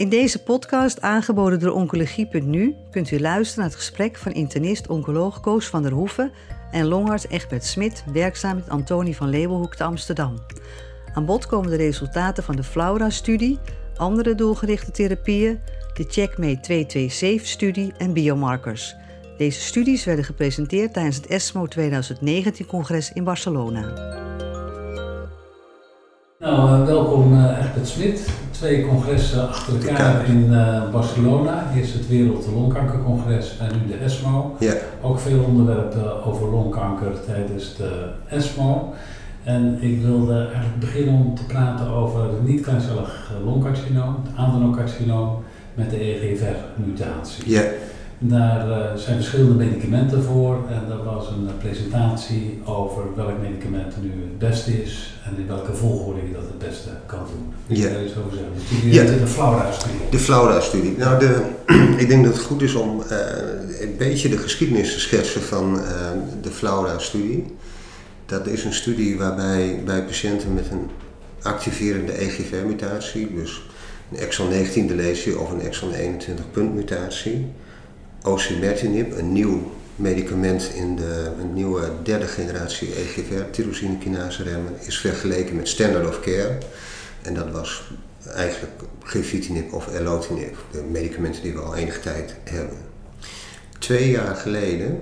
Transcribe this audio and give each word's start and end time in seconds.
In 0.00 0.08
deze 0.08 0.42
podcast, 0.42 1.00
aangeboden 1.00 1.58
door 1.58 1.72
Oncologie.nu, 1.72 2.76
kunt 2.90 3.10
u 3.10 3.20
luisteren 3.20 3.62
naar 3.62 3.70
het 3.70 3.78
gesprek 3.78 4.16
van 4.16 4.32
internist-oncoloog 4.32 5.40
Koos 5.40 5.66
van 5.66 5.82
der 5.82 5.92
Hoeven 5.92 6.32
en 6.70 6.86
longarts 6.86 7.28
Egbert 7.28 7.64
Smit, 7.64 8.04
werkzaam 8.12 8.56
met 8.56 8.68
Antonie 8.68 9.16
van 9.16 9.28
Leeuwenhoek 9.28 9.74
te 9.74 9.84
Amsterdam. 9.84 10.34
Aan 11.14 11.24
bod 11.24 11.46
komen 11.46 11.70
de 11.70 11.76
resultaten 11.76 12.42
van 12.42 12.56
de 12.56 12.62
Flaura-studie, 12.62 13.58
andere 13.96 14.34
doelgerichte 14.34 14.90
therapieën, 14.90 15.60
de 15.94 16.04
Checkmate 16.08 16.86
227-studie 16.86 17.92
en 17.98 18.12
biomarkers. 18.12 18.94
Deze 19.36 19.60
studies 19.60 20.04
werden 20.04 20.24
gepresenteerd 20.24 20.92
tijdens 20.92 21.16
het 21.16 21.26
ESMO 21.26 21.66
2019-congres 21.66 23.12
in 23.12 23.24
Barcelona. 23.24 23.80
Nou, 26.38 26.80
uh, 26.80 26.86
welkom 26.86 27.32
uh, 27.34 27.58
Egbert 27.58 27.88
Smit. 27.88 28.39
Twee 28.60 28.86
congressen 28.86 29.48
achter 29.48 29.88
elkaar 29.88 30.28
in 30.28 30.46
uh, 30.50 30.90
Barcelona. 30.90 31.72
Eerst 31.76 31.92
het 31.92 32.08
Wereld 32.08 32.46
Longkankercongres 32.54 33.58
en 33.58 33.68
nu 33.72 33.92
de 33.92 34.04
ESMO. 34.04 34.56
Ja. 34.58 34.72
Ook 35.02 35.18
veel 35.18 35.42
onderwerpen 35.42 36.24
over 36.24 36.48
longkanker 36.48 37.12
tijdens 37.26 37.76
de 37.76 38.08
ESMO. 38.28 38.94
En 39.44 39.78
ik 39.80 40.02
wilde 40.02 40.34
eigenlijk 40.38 40.78
beginnen 40.80 41.14
om 41.14 41.34
te 41.34 41.44
praten 41.44 41.88
over 41.88 42.28
niet-kleincellig 42.44 43.32
longcarcinoom, 43.44 44.16
het 44.22 44.36
adenocarcinoom 44.36 45.42
met 45.74 45.90
de 45.90 45.98
EGFR-mutatie. 46.00 47.50
Ja. 47.50 47.62
Daar 48.22 48.68
uh, 48.68 48.76
zijn 48.96 49.16
verschillende 49.16 49.54
medicamenten 49.64 50.22
voor 50.22 50.58
en 50.68 50.90
er 50.90 51.04
was 51.04 51.28
een 51.28 51.44
uh, 51.44 51.50
presentatie 51.58 52.60
over 52.64 53.02
welk 53.16 53.40
medicament 53.42 53.94
nu 54.02 54.08
het 54.10 54.38
beste 54.38 54.82
is 54.82 55.14
en 55.24 55.36
in 55.38 55.46
welke 55.46 55.72
volgorde 55.74 56.20
je 56.26 56.32
dat 56.32 56.42
het 56.42 56.58
beste 56.58 56.88
kan 57.06 57.18
doen. 57.18 57.76
Je 57.76 57.82
Ja. 57.82 57.88
daar 57.92 58.04
iets 58.04 58.16
over 58.16 58.32
zeggen? 58.36 58.52
De 58.54 58.60
studie 58.76 58.92
Ja. 58.94 59.04
de 59.04 59.26
Flaura-studie. 59.26 60.00
De 60.10 60.18
Flaura-studie. 60.18 60.96
Nou, 60.96 61.18
de, 61.18 61.40
ik 62.02 62.08
denk 62.08 62.24
dat 62.24 62.32
het 62.34 62.42
goed 62.42 62.62
is 62.62 62.74
om 62.74 63.02
eh, 63.02 63.16
een 63.80 63.94
beetje 63.98 64.28
de 64.28 64.38
geschiedenis 64.38 64.92
te 64.92 65.00
schetsen 65.00 65.42
van 65.42 65.78
eh, 65.80 65.84
de 66.42 66.50
Flaura-studie. 66.50 67.44
Dat 68.26 68.46
is 68.46 68.64
een 68.64 68.72
studie 68.74 69.18
waarbij 69.18 69.82
bij 69.84 70.04
patiënten 70.04 70.54
met 70.54 70.70
een 70.70 70.88
activerende 71.42 72.12
EGFR-mutatie, 72.12 73.34
dus 73.34 73.62
een 74.12 74.18
exon 74.18 74.48
19 74.48 74.86
deletie 74.86 75.38
of 75.38 75.50
een 75.50 75.60
exon 75.60 75.92
21 75.92 76.50
punt 76.50 76.74
mutatie, 76.74 77.46
osimertinib, 78.22 79.18
een 79.18 79.32
nieuw 79.32 79.72
medicament 79.96 80.70
in 80.74 80.96
de 80.96 81.30
een 81.40 81.52
nieuwe 81.52 81.90
derde 82.02 82.26
generatie 82.26 82.88
EGFR, 82.94 83.50
tyrosine 83.50 83.98
kinase 83.98 84.42
remmen, 84.42 84.72
is 84.80 84.98
vergeleken 84.98 85.56
met 85.56 85.68
standard 85.68 86.06
of 86.08 86.20
care. 86.20 86.58
En 87.22 87.34
dat 87.34 87.50
was 87.50 87.90
eigenlijk 88.34 88.72
gefitinib 89.02 89.72
of 89.72 89.88
erlotinib, 89.88 90.56
de 90.70 90.82
medicamenten 90.90 91.42
die 91.42 91.52
we 91.52 91.60
al 91.60 91.76
enige 91.76 92.00
tijd 92.00 92.34
hebben. 92.44 92.76
Twee 93.78 94.10
jaar 94.10 94.36
geleden, 94.36 95.00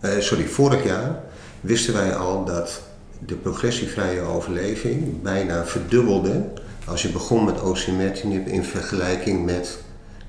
eh, 0.00 0.18
sorry, 0.18 0.46
vorig 0.46 0.84
jaar, 0.84 1.22
wisten 1.60 1.94
wij 1.94 2.14
al 2.14 2.44
dat 2.44 2.82
de 3.26 3.34
progressievrije 3.34 4.20
overleving 4.20 5.22
bijna 5.22 5.66
verdubbelde 5.66 6.44
als 6.86 7.02
je 7.02 7.08
begon 7.08 7.44
met 7.44 7.62
osimertinib 7.62 8.46
in 8.46 8.64
vergelijking 8.64 9.44
met 9.44 9.78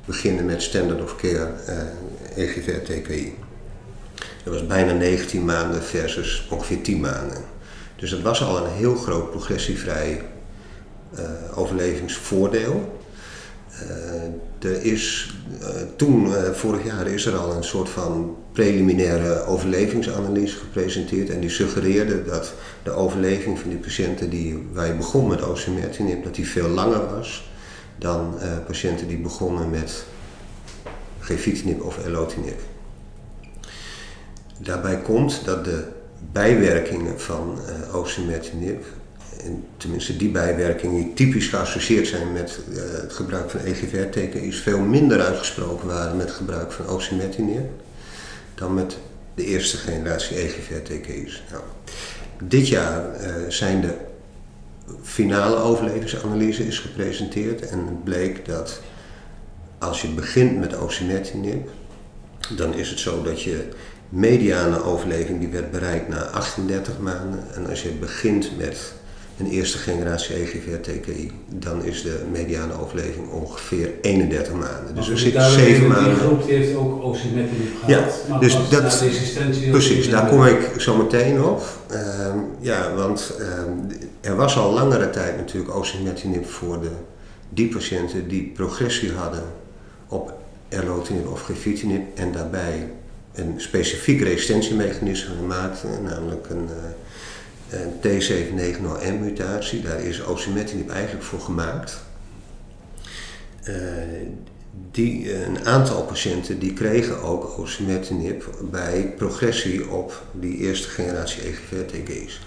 beginnen 0.06 0.46
met 0.46 0.62
standard 0.62 1.02
of 1.02 1.16
care 1.16 1.52
eh, 1.66 2.44
EGFR-TKI. 2.44 3.34
Dat 4.44 4.54
was 4.54 4.68
bijna 4.68 4.94
19 4.94 5.46
maanden 5.46 5.84
versus 5.84 6.48
ongeveer 6.50 6.82
10 6.82 7.00
maanden. 7.00 7.44
Dus 7.96 8.10
dat 8.10 8.22
was 8.22 8.44
al 8.44 8.58
een 8.58 8.72
heel 8.72 8.96
groot 8.96 9.30
progressievrij 9.30 10.22
eh, 11.16 11.24
overlevingsvoordeel. 11.56 13.00
Eh, 13.72 14.70
er 14.70 14.84
is, 14.84 15.34
toen, 15.96 16.34
vorig 16.54 16.86
jaar, 16.86 17.08
is 17.08 17.26
er 17.26 17.36
al 17.36 17.56
een 17.56 17.64
soort 17.64 17.90
van 17.90 18.36
preliminaire 18.52 19.46
overlevingsanalyse 19.46 20.58
gepresenteerd. 20.58 21.30
En 21.30 21.40
die 21.40 21.50
suggereerde 21.50 22.24
dat 22.24 22.54
de 22.84 22.92
overleving 22.92 23.60
van 23.60 23.70
die 23.70 23.80
patiënten 23.80 24.30
die, 24.30 24.68
waar 24.74 24.88
je 24.88 24.94
begon 24.94 25.28
met 25.28 25.44
osimertinib, 25.44 26.24
dat 26.24 26.36
die 26.36 26.48
veel 26.48 26.68
langer 26.68 27.16
was 27.16 27.51
dan 28.02 28.40
eh, 28.40 28.52
patiënten 28.66 29.08
die 29.08 29.18
begonnen 29.18 29.70
met 29.70 30.04
gefitinib 31.20 31.82
of 31.82 31.98
erlotinib. 32.06 32.60
Daarbij 34.58 35.02
komt 35.02 35.46
dat 35.46 35.66
de 35.66 35.84
bijwerkingen 36.32 37.20
van 37.20 37.60
uh, 37.68 37.96
osimertinib, 37.96 38.86
en 39.44 39.64
tenminste 39.78 40.18
die 40.18 40.30
bijwerkingen 40.30 40.96
die 40.96 41.14
typisch 41.14 41.48
geassocieerd 41.48 42.08
zijn 42.08 42.32
met 42.32 42.60
uh, 42.70 42.82
het 43.02 43.14
gebruik 43.14 43.50
van 43.50 43.60
EGFR-TKI's, 43.60 44.60
veel 44.60 44.80
minder 44.80 45.22
uitgesproken 45.22 45.88
waren 45.88 46.18
met 46.18 46.28
het 46.28 46.36
gebruik 46.36 46.72
van 46.72 46.88
osimertinib 46.88 47.70
dan 48.56 48.74
met 48.74 48.98
de 49.36 49.46
eerste 49.46 49.78
generatie 49.78 50.38
EGFR-TKI's. 50.38 51.44
Nou, 51.52 51.64
dit 52.44 52.68
jaar 52.68 53.04
zijn 53.48 53.82
de 53.82 53.98
finale 55.02 55.56
overlevingsanalyse 55.56 56.68
is 56.68 56.80
gepresenteerd 56.80 57.68
en 57.68 57.80
het 57.80 58.04
bleek 58.04 58.46
dat 58.46 58.82
als 59.78 60.02
je 60.02 60.08
begint 60.08 60.60
met 60.60 60.78
osimertinib, 60.78 61.70
dan 62.56 62.74
is 62.74 62.90
het 62.90 63.00
zo 63.00 63.24
dat 63.24 63.42
je 63.42 63.68
mediane 64.10 64.84
overleving 64.84 65.40
die 65.40 65.50
werd 65.50 65.72
bereikt 65.72 66.08
na 66.08 66.22
38 66.22 67.00
maanden. 67.00 67.40
En 67.54 67.70
als 67.70 67.82
je 67.84 67.90
begint 67.90 68.58
met 68.58 68.94
een 69.40 69.50
eerste 69.50 69.78
generatie 69.78 70.36
E 70.36 70.42
EGFR-TKI, 70.42 71.32
dan 71.50 71.84
is 71.86 72.02
de 72.02 72.20
mediane 72.32 72.80
overleving 72.82 73.30
ongeveer 73.30 73.90
31 74.02 74.54
maanden. 74.54 74.96
Dus 74.96 75.10
er 75.10 75.18
zit 75.20 75.42
7 75.42 75.88
maanden. 75.88 76.14
Die 76.14 76.20
groep 76.24 76.46
die 76.46 76.56
heeft 76.56 76.76
ook 76.76 77.04
osimertinib 77.04 77.68
gehad, 77.84 78.14
Ja, 78.28 78.40
dus 78.40 78.54
dat- 78.70 79.04
Precies, 79.72 80.10
daar 80.10 80.28
kom 80.28 80.46
ik 80.46 80.70
zo 80.78 80.96
meteen 80.98 81.44
op. 81.44 81.64
Ehm, 81.90 82.38
ja, 82.60 82.94
want 82.96 83.34
ehm, 83.40 83.72
er 84.22 84.36
was 84.36 84.58
al 84.58 84.74
langere 84.74 85.10
tijd 85.10 85.38
natuurlijk 85.38 85.76
osimertinib 85.76 86.46
voor 86.50 86.82
de, 86.82 86.90
die 87.50 87.68
patiënten 87.68 88.28
die 88.28 88.52
progressie 88.56 89.12
hadden 89.12 89.44
op 90.08 90.34
erlotinib 90.70 91.28
of 91.32 91.42
gefitinib 91.42 92.02
en 92.18 92.32
daarbij 92.32 92.92
een 93.34 93.54
specifiek 93.58 94.22
resistentiemechanisme 94.22 95.36
gemaakt, 95.36 95.84
namelijk 96.04 96.50
een, 96.50 96.68
eh, 96.70 96.74
een 97.72 98.22
T790M-mutatie. 98.22 99.82
Daar 99.82 100.02
is 100.02 100.24
osimertinib 100.24 100.90
eigenlijk 100.90 101.24
voor 101.24 101.40
gemaakt. 101.40 101.98
Eh, 103.64 103.76
die, 104.92 105.44
een 105.46 105.66
aantal 105.66 106.04
patiënten 106.04 106.60
die 106.60 106.74
kregen 106.74 107.22
ook 107.22 107.60
osimertinib 107.60 108.44
bij 108.72 109.14
progressie 109.18 109.90
op 109.90 110.24
die 110.32 110.58
eerste 110.58 110.88
generatie 110.88 111.44
E 111.44 111.50
EGFR-TKI's. 111.50 112.42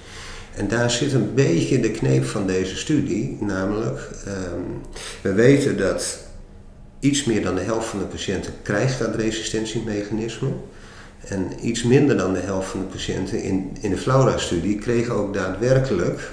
En 0.55 0.69
daar 0.69 0.91
zit 0.91 1.13
een 1.13 1.35
beetje 1.35 1.81
de 1.81 1.91
kneep 1.91 2.25
van 2.25 2.47
deze 2.47 2.77
studie, 2.77 3.37
namelijk 3.41 4.11
ehm, 4.25 4.61
we 5.23 5.33
weten 5.33 5.77
dat 5.77 6.19
iets 7.01 7.25
meer 7.25 7.43
dan 7.43 7.55
de 7.55 7.61
helft 7.61 7.87
van 7.87 7.99
de 7.99 8.05
patiënten 8.05 8.53
krijgt 8.63 8.99
dat 8.99 9.15
resistentiemechanisme. 9.15 10.49
En 11.29 11.53
iets 11.61 11.83
minder 11.83 12.17
dan 12.17 12.33
de 12.33 12.41
helft 12.41 12.69
van 12.69 12.81
de 12.81 12.87
patiënten 12.87 13.43
in, 13.43 13.77
in 13.81 13.91
de 13.91 13.97
Flaura-studie 13.97 14.79
kregen 14.79 15.15
ook 15.15 15.35
daadwerkelijk 15.35 16.33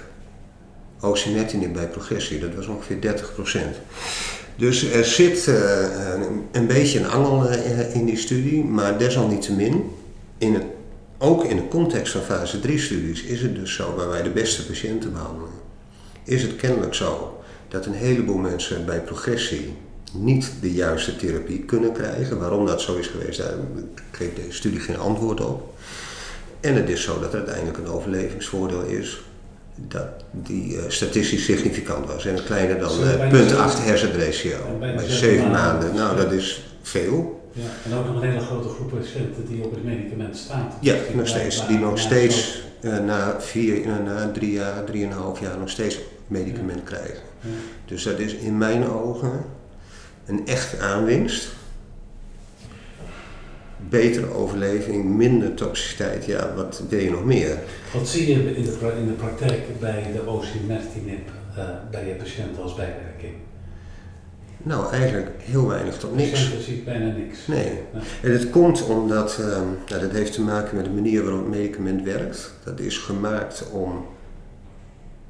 osimertinib 1.00 1.74
bij 1.74 1.88
progressie. 1.88 2.40
Dat 2.40 2.56
was 2.56 2.68
ongeveer 2.68 2.98
30% 2.98 3.60
Dus 4.56 4.92
er 4.92 5.06
zit 5.06 5.48
eh, 5.48 5.56
een, 6.14 6.46
een 6.52 6.68
beetje 6.68 7.00
een 7.00 7.10
angel 7.10 7.50
eh, 7.50 7.96
in 7.96 8.06
die 8.06 8.18
studie, 8.18 8.64
maar 8.64 8.98
desalniettemin, 8.98 9.92
in 10.38 10.54
het, 10.54 10.64
ook 11.18 11.44
in 11.44 11.56
de 11.56 11.68
context 11.68 12.12
van 12.12 12.22
fase 12.22 12.58
3-studies, 12.60 13.24
is 13.24 13.42
het 13.42 13.56
dus 13.56 13.76
zo, 13.76 13.96
waar 13.96 14.10
wij 14.10 14.22
de 14.22 14.30
beste 14.30 14.66
patiënten 14.66 15.12
behandelen, 15.12 15.52
is 16.24 16.42
het 16.42 16.56
kennelijk 16.56 16.94
zo 16.94 17.42
dat 17.68 17.86
een 17.86 17.94
heleboel 17.94 18.38
mensen 18.38 18.86
bij 18.86 19.02
progressie 19.02 19.74
niet 20.14 20.52
de 20.62 20.74
juiste 20.74 21.16
therapie 21.16 21.60
kunnen 21.60 21.92
krijgen. 21.92 22.40
Waarom 22.40 22.66
dat 22.66 22.82
zo 22.82 22.96
is 22.96 23.08
geweest, 23.08 23.38
daar 23.40 23.54
kreeg 24.12 24.34
deze 24.34 24.52
studie 24.52 24.80
geen 24.80 25.00
antwoord 25.00 25.42
op. 25.46 25.74
En 26.60 26.76
het 26.76 26.90
is 26.90 27.04
zo 27.04 27.20
dat 27.20 27.32
er 27.32 27.38
uiteindelijk 27.38 27.78
een 27.78 27.88
overlevingsvoordeel 27.88 28.82
is 28.84 29.22
dat 29.76 30.08
die 30.32 30.78
eh, 30.78 30.84
statistisch 30.88 31.44
significant 31.46 32.06
was. 32.08 32.26
En 32.26 32.44
kleiner 32.44 32.80
dan 32.80 32.90
Zo, 32.90 33.02
eh, 33.02 33.08
bijna 33.18 33.30
punt 33.30 33.50
zeven- 33.50 33.64
8 33.64 33.84
hersenratio. 33.86 34.58
Bij 34.80 34.98
zeven 35.00 35.14
7 35.18 35.52
maanden. 35.52 35.96
Nou, 35.96 36.16
dat 36.18 36.32
is 36.32 36.76
veel. 36.82 37.40
Ja, 37.54 37.62
en 37.92 37.98
ook 37.98 38.06
nog 38.06 38.22
een 38.22 38.30
hele 38.30 38.40
grote 38.46 38.68
groep 38.70 38.90
patiënten 38.90 39.46
die 39.48 39.64
op 39.64 39.72
het 39.72 39.84
medicament 39.84 40.38
staat. 40.38 40.74
Ja, 40.80 40.94
Dus 40.94 41.08
die 41.08 41.16
nog 41.16 41.28
steeds. 41.28 41.68
Die 41.68 41.78
nog 41.80 42.00
steeds 42.00 42.64
eh, 42.82 42.98
na, 43.00 43.36
vier, 43.40 43.82
eh, 43.84 43.98
na 44.06 44.32
drie 44.32 44.52
jaar, 44.52 44.84
drieënhalf 44.84 45.40
jaar 45.40 45.58
nog 45.58 45.70
steeds 45.70 46.00
medicament 46.28 46.84
krijgen. 46.84 47.20
ja. 47.42 47.50
Dus 47.86 48.04
dat 48.04 48.20
is 48.20 48.34
in 48.34 48.58
mijn 48.58 48.90
ogen 48.90 49.32
een 50.26 50.48
echte 50.48 50.80
aanwinst. 50.80 51.50
Betere 53.90 54.34
overleving, 54.34 55.06
minder 55.06 55.54
toxiciteit. 55.54 56.26
Ja, 56.26 56.54
wat 56.56 56.84
wil 56.90 57.00
je 57.00 57.10
nog 57.12 57.26
meer? 57.26 57.58
Wat 57.94 58.08
zie 58.08 58.28
je 58.28 58.56
in 58.56 58.64
de, 58.64 58.72
pra- 58.72 58.92
in 58.92 59.06
de 59.06 59.12
praktijk 59.12 59.80
bij 59.80 60.12
de 60.14 60.28
osimertinib 60.28 61.30
eh, 61.56 61.64
bij 61.92 62.08
je 62.08 62.14
patiënt 62.14 62.60
als 62.60 62.76
bijwerking? 62.76 63.34
Nou, 64.64 64.94
eigenlijk 64.94 65.30
heel 65.38 65.68
weinig 65.68 65.98
tot 65.98 66.16
niks. 66.16 66.30
patiënten 66.30 66.62
ziet 66.64 66.86
bijna 66.86 67.16
niks. 67.16 67.48
Nee. 67.48 67.80
En 68.22 68.32
het 68.32 68.50
komt 68.50 68.84
omdat, 68.84 69.38
nou, 69.88 70.02
dat 70.02 70.12
heeft 70.12 70.34
te 70.34 70.42
maken 70.42 70.76
met 70.76 70.86
de 70.86 70.92
manier 70.92 71.24
waarop 71.24 71.40
het 71.42 71.50
medicament 71.50 72.04
werkt. 72.04 72.54
Dat 72.64 72.80
is 72.80 72.98
gemaakt 72.98 73.66
om 73.72 74.06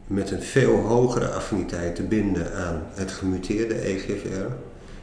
met 0.08 0.32
een 0.32 0.42
veel 0.42 0.76
hogere 0.76 1.28
affiniteit 1.28 1.96
te 1.96 2.04
binden 2.04 2.54
aan 2.54 2.84
het 2.94 3.12
gemuteerde 3.12 3.74
EGFR 3.76 4.46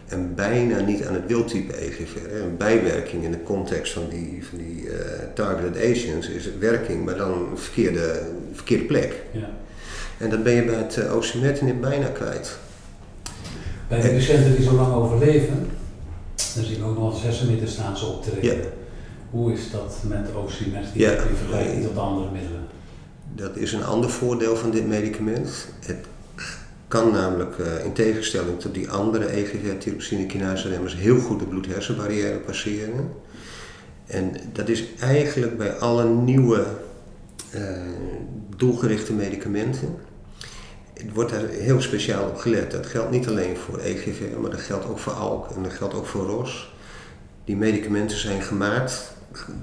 en 0.09 0.35
bijna 0.35 0.81
niet 0.81 1.05
aan 1.07 1.15
het 1.15 1.27
wildtype 1.27 1.73
EGFR. 1.73 2.35
Een 2.35 2.57
bijwerking 2.57 3.25
in 3.25 3.31
de 3.31 3.43
context 3.43 3.93
van 3.93 4.09
die, 4.09 4.47
van 4.49 4.59
die 4.59 4.91
eh, 4.91 5.25
targeted 5.35 5.77
agents 5.77 6.29
is 6.29 6.49
werking, 6.59 7.05
maar 7.05 7.17
dan 7.17 7.33
een 7.33 7.59
verkeerde, 7.59 8.23
verkeerde 8.53 8.85
plek. 8.85 9.23
Ja. 9.33 9.51
En 10.19 10.31
dat 10.31 10.43
ben 10.43 10.53
je 10.53 10.65
bij 10.65 10.75
het 10.75 10.97
uh, 10.97 11.17
osimertinib 11.17 11.81
bijna 11.81 12.07
kwijt. 12.09 12.59
Bij 13.89 14.01
de 14.01 14.09
patiënten 14.09 14.57
die 14.57 14.65
zo 14.65 14.73
lang 14.73 14.95
overleven, 14.95 15.69
dan 16.55 16.65
zien 16.65 16.79
we 16.79 16.85
ook 16.85 16.99
nog 16.99 17.15
eens 17.15 17.23
hersenmetastase 17.23 18.07
optreden. 18.07 18.57
Ja. 18.57 18.69
Hoe 19.31 19.53
is 19.53 19.71
dat 19.71 19.97
met 20.03 20.29
osimertinib 20.35 20.95
Ja. 20.95 21.11
in 21.11 21.37
vergelijking 21.37 21.85
tot 21.85 21.99
andere 21.99 22.31
middelen? 22.31 22.67
Dat 23.35 23.57
is 23.57 23.73
een 23.73 23.85
ander 23.85 24.11
voordeel 24.11 24.57
van 24.57 24.71
dit 24.71 24.87
medicament. 24.87 25.69
Het 25.87 26.07
kan 26.89 27.13
namelijk 27.13 27.59
eh, 27.59 27.85
in 27.85 27.93
tegenstelling 27.93 28.61
tot 28.61 28.75
die 28.75 28.91
andere 28.91 29.37
E 29.37 29.43
EGFR-tyrosine 29.43 30.27
kinase 30.27 30.69
remmers 30.69 30.95
heel 30.95 31.19
goed 31.19 31.39
de 31.39 31.47
bloed-hersenbarrière 31.47 32.39
passeren. 32.39 33.13
En 34.07 34.33
dat 34.53 34.69
is 34.69 34.85
eigenlijk 35.01 35.59
bij 35.59 35.73
alle 35.73 36.05
nieuwe 36.05 36.67
eh, 37.51 37.63
doelgerichte 38.57 39.13
medicamenten. 39.13 39.97
Het 40.93 41.13
wordt 41.13 41.31
daar 41.31 41.49
heel 41.49 41.81
speciaal 41.81 42.29
op 42.29 42.37
gelet. 42.37 42.71
Dat 42.71 42.87
geldt 42.87 43.11
niet 43.11 43.29
alleen 43.29 43.57
voor 43.57 43.79
EGFR, 43.79 44.41
maar 44.41 44.51
dat 44.51 44.61
geldt 44.61 44.87
ook 44.87 44.99
voor 44.99 45.13
ALK 45.13 45.51
en 45.57 45.63
dat 45.63 45.73
geldt 45.73 45.95
ook 45.95 46.07
voor 46.07 46.27
ROS. 46.27 46.73
Die 47.45 47.57
medicamenten 47.57 48.19
zijn 48.19 48.43
gemaakt, 48.43 49.13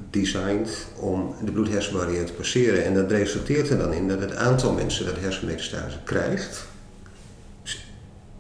designed 0.10 0.86
om 1.00 1.36
de 1.44 1.52
bloed-hersenbarrière 1.52 2.24
te 2.24 2.34
passeren. 2.34 2.86
En 2.86 2.94
dat 2.94 3.12
resulteert 3.12 3.70
er 3.70 3.78
dan 3.78 3.94
in 3.94 4.08
dat 4.08 4.20
het 4.20 4.36
aantal 4.36 4.74
mensen 4.74 5.06
dat 5.06 5.20
hersenmetastase 5.20 5.98
krijgt 6.04 6.66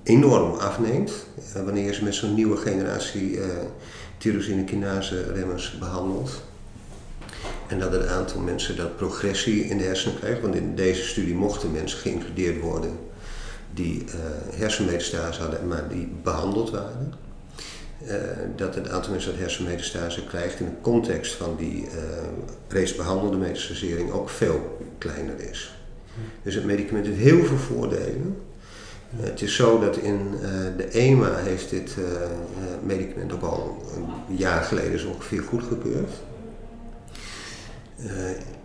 enorm 0.06 0.54
afneemt 0.54 1.12
eh, 1.54 1.64
wanneer 1.64 1.86
je 1.86 1.94
ze 1.94 2.04
met 2.04 2.16
zo'n 2.16 2.34
nieuwe 2.34 2.58
generatie 2.58 3.32
uh, 3.32 3.46
tyrosine 4.18 4.64
kinase 4.64 5.34
remmers 5.34 5.78
behandelt. 5.80 6.42
En 7.68 7.80
dat 7.80 7.92
het 7.92 8.08
aantal 8.08 8.42
mensen 8.42 8.76
dat 8.76 8.96
progressie 8.96 9.66
in 9.66 9.78
de 9.78 9.84
hersenen 9.84 10.20
krijgt, 10.20 10.42
want 10.42 10.56
in 10.56 10.76
deze 10.76 11.02
studie 11.02 11.36
mochten 11.36 11.72
mensen 11.72 12.00
geïncludeerd 12.00 12.62
worden 12.62 13.00
die 13.74 14.04
uh, 14.04 14.14
hersenmetastase 14.60 15.42
hadden, 15.42 15.68
maar 15.68 15.90
die 15.90 16.12
behandeld 16.24 16.70
waren. 16.70 17.14
Dat 18.56 18.76
het 18.76 18.90
aantal 18.90 19.12
mensen 19.12 19.32
dat 19.32 19.40
hersenmetastase 19.40 20.26
krijgt 20.26 20.60
in 20.60 20.66
de 20.66 20.82
context 20.82 21.34
van 21.34 21.56
die 21.58 21.84
uh, 21.84 21.90
reeds 22.68 22.96
behandelde 22.96 23.38
metastasering 23.38 24.12
ook 24.12 24.30
veel 24.30 24.78
kleiner 24.98 25.40
is. 25.40 25.76
Dus 26.44 26.56
het 26.56 26.66
medicament 26.66 27.06
heeft 27.06 27.20
heel 27.20 27.46
veel 27.46 27.58
voordelen. 27.58 28.38
Uh, 29.20 29.26
het 29.26 29.42
is 29.42 29.56
zo 29.56 29.80
dat 29.80 29.98
in 29.98 30.20
de 30.78 30.88
EMA 30.92 31.36
heeft 31.36 31.70
dit 31.70 31.96
medicament 32.84 33.34
ook 33.34 33.42
al 33.42 33.78
een 33.96 34.36
jaar 34.36 34.64
geleden 34.64 35.00
zo 35.00 35.08
ongeveer 35.08 35.42
goedgekeurd. 35.42 36.12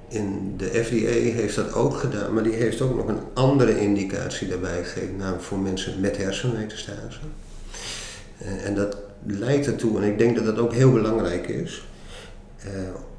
in 0.08 0.54
de 0.56 0.66
FDA 0.66 1.30
heeft 1.40 1.56
dat 1.56 1.74
ook 1.74 1.94
gedaan, 1.94 2.34
maar 2.34 2.42
die 2.42 2.52
heeft 2.52 2.80
ook 2.80 2.96
nog 2.96 3.08
een 3.08 3.20
andere 3.34 3.80
indicatie 3.80 4.48
daarbij 4.48 4.84
gegeven, 4.84 5.16
namelijk 5.16 5.42
voor 5.42 5.58
mensen 5.58 6.00
met 6.00 6.16
hersenmetastase. 6.16 7.18
en 8.64 8.74
dat 8.74 8.96
leidt 9.26 9.66
ertoe, 9.66 10.00
en 10.00 10.08
ik 10.08 10.18
denk 10.18 10.36
dat 10.36 10.44
dat 10.44 10.58
ook 10.58 10.72
heel 10.72 10.92
belangrijk 10.92 11.48
is, 11.48 11.84
uh, 12.66 12.70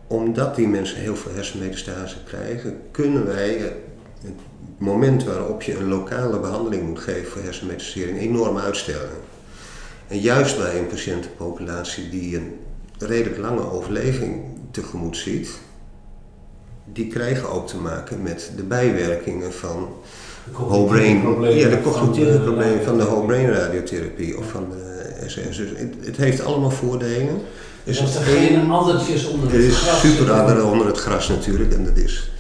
omdat 0.07 0.55
die 0.55 0.67
mensen 0.67 0.97
heel 0.97 1.15
veel 1.15 1.33
hersenmetastase 1.33 2.15
krijgen, 2.23 2.77
kunnen 2.91 3.25
wij 3.25 3.73
het 4.21 4.33
moment 4.77 5.23
waarop 5.23 5.61
je 5.61 5.77
een 5.77 5.87
lokale 5.87 6.39
behandeling 6.39 6.87
moet 6.87 6.99
geven 6.99 7.31
voor 7.31 7.41
hersenmetastasering 7.41 8.19
enorm 8.19 8.57
uitstellen. 8.57 9.09
En 10.07 10.19
juist 10.19 10.57
bij 10.57 10.77
een 10.79 10.87
patiëntenpopulatie 10.87 12.09
die 12.09 12.35
een 12.35 12.59
redelijk 12.97 13.37
lange 13.37 13.71
overleving 13.71 14.43
tegemoet 14.71 15.17
ziet, 15.17 15.49
die 16.85 17.07
krijgen 17.07 17.49
ook 17.49 17.67
te 17.67 17.77
maken 17.77 18.21
met 18.21 18.51
de 18.55 18.63
bijwerkingen 18.63 19.53
van 19.53 19.89
whole 20.51 20.87
brain, 20.87 21.41
ja, 21.55 21.69
de 21.69 21.81
cognitieve 21.81 22.39
problemen 22.39 22.83
van 22.83 22.97
de 22.97 23.03
whole 23.03 23.25
brain 23.25 23.51
radiotherapie 23.51 24.37
of 24.37 24.49
van 24.49 24.69
de 24.69 25.15
SS. 25.27 25.57
Dus 25.57 25.57
het, 25.57 25.93
het, 26.05 26.17
heeft 26.17 26.43
allemaal 26.43 26.71
voordelen. 26.71 27.41
Dus 27.83 28.15
er 28.15 28.21
geen 28.21 28.71
addertjes 28.71 29.27
onder 29.27 29.45
het 29.45 29.55
er 29.55 29.67
is 29.67 29.77
gras? 29.77 29.99
super 29.99 30.63
onder 30.63 30.87
het 30.87 30.97
gras 30.97 31.27
natuurlijk 31.27 31.73
en 31.73 31.85
dat 31.85 31.97
is 31.97 32.31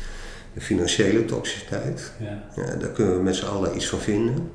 de 0.53 0.61
financiële 0.61 1.25
toxiciteit. 1.25 2.11
Ja. 2.19 2.43
Ja, 2.55 2.75
daar 2.75 2.89
kunnen 2.89 3.15
we 3.15 3.23
met 3.23 3.35
z'n 3.35 3.45
allen 3.45 3.75
iets 3.75 3.87
van 3.87 3.99
vinden. 3.99 4.51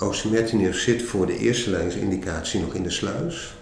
Uh, 0.00 0.72
zit 0.72 1.02
voor 1.02 1.26
de 1.26 1.38
eerste 1.38 1.70
lijnsindicatie 1.70 2.60
nog 2.60 2.74
in 2.74 2.82
de 2.82 2.90
sluis. 2.90 3.54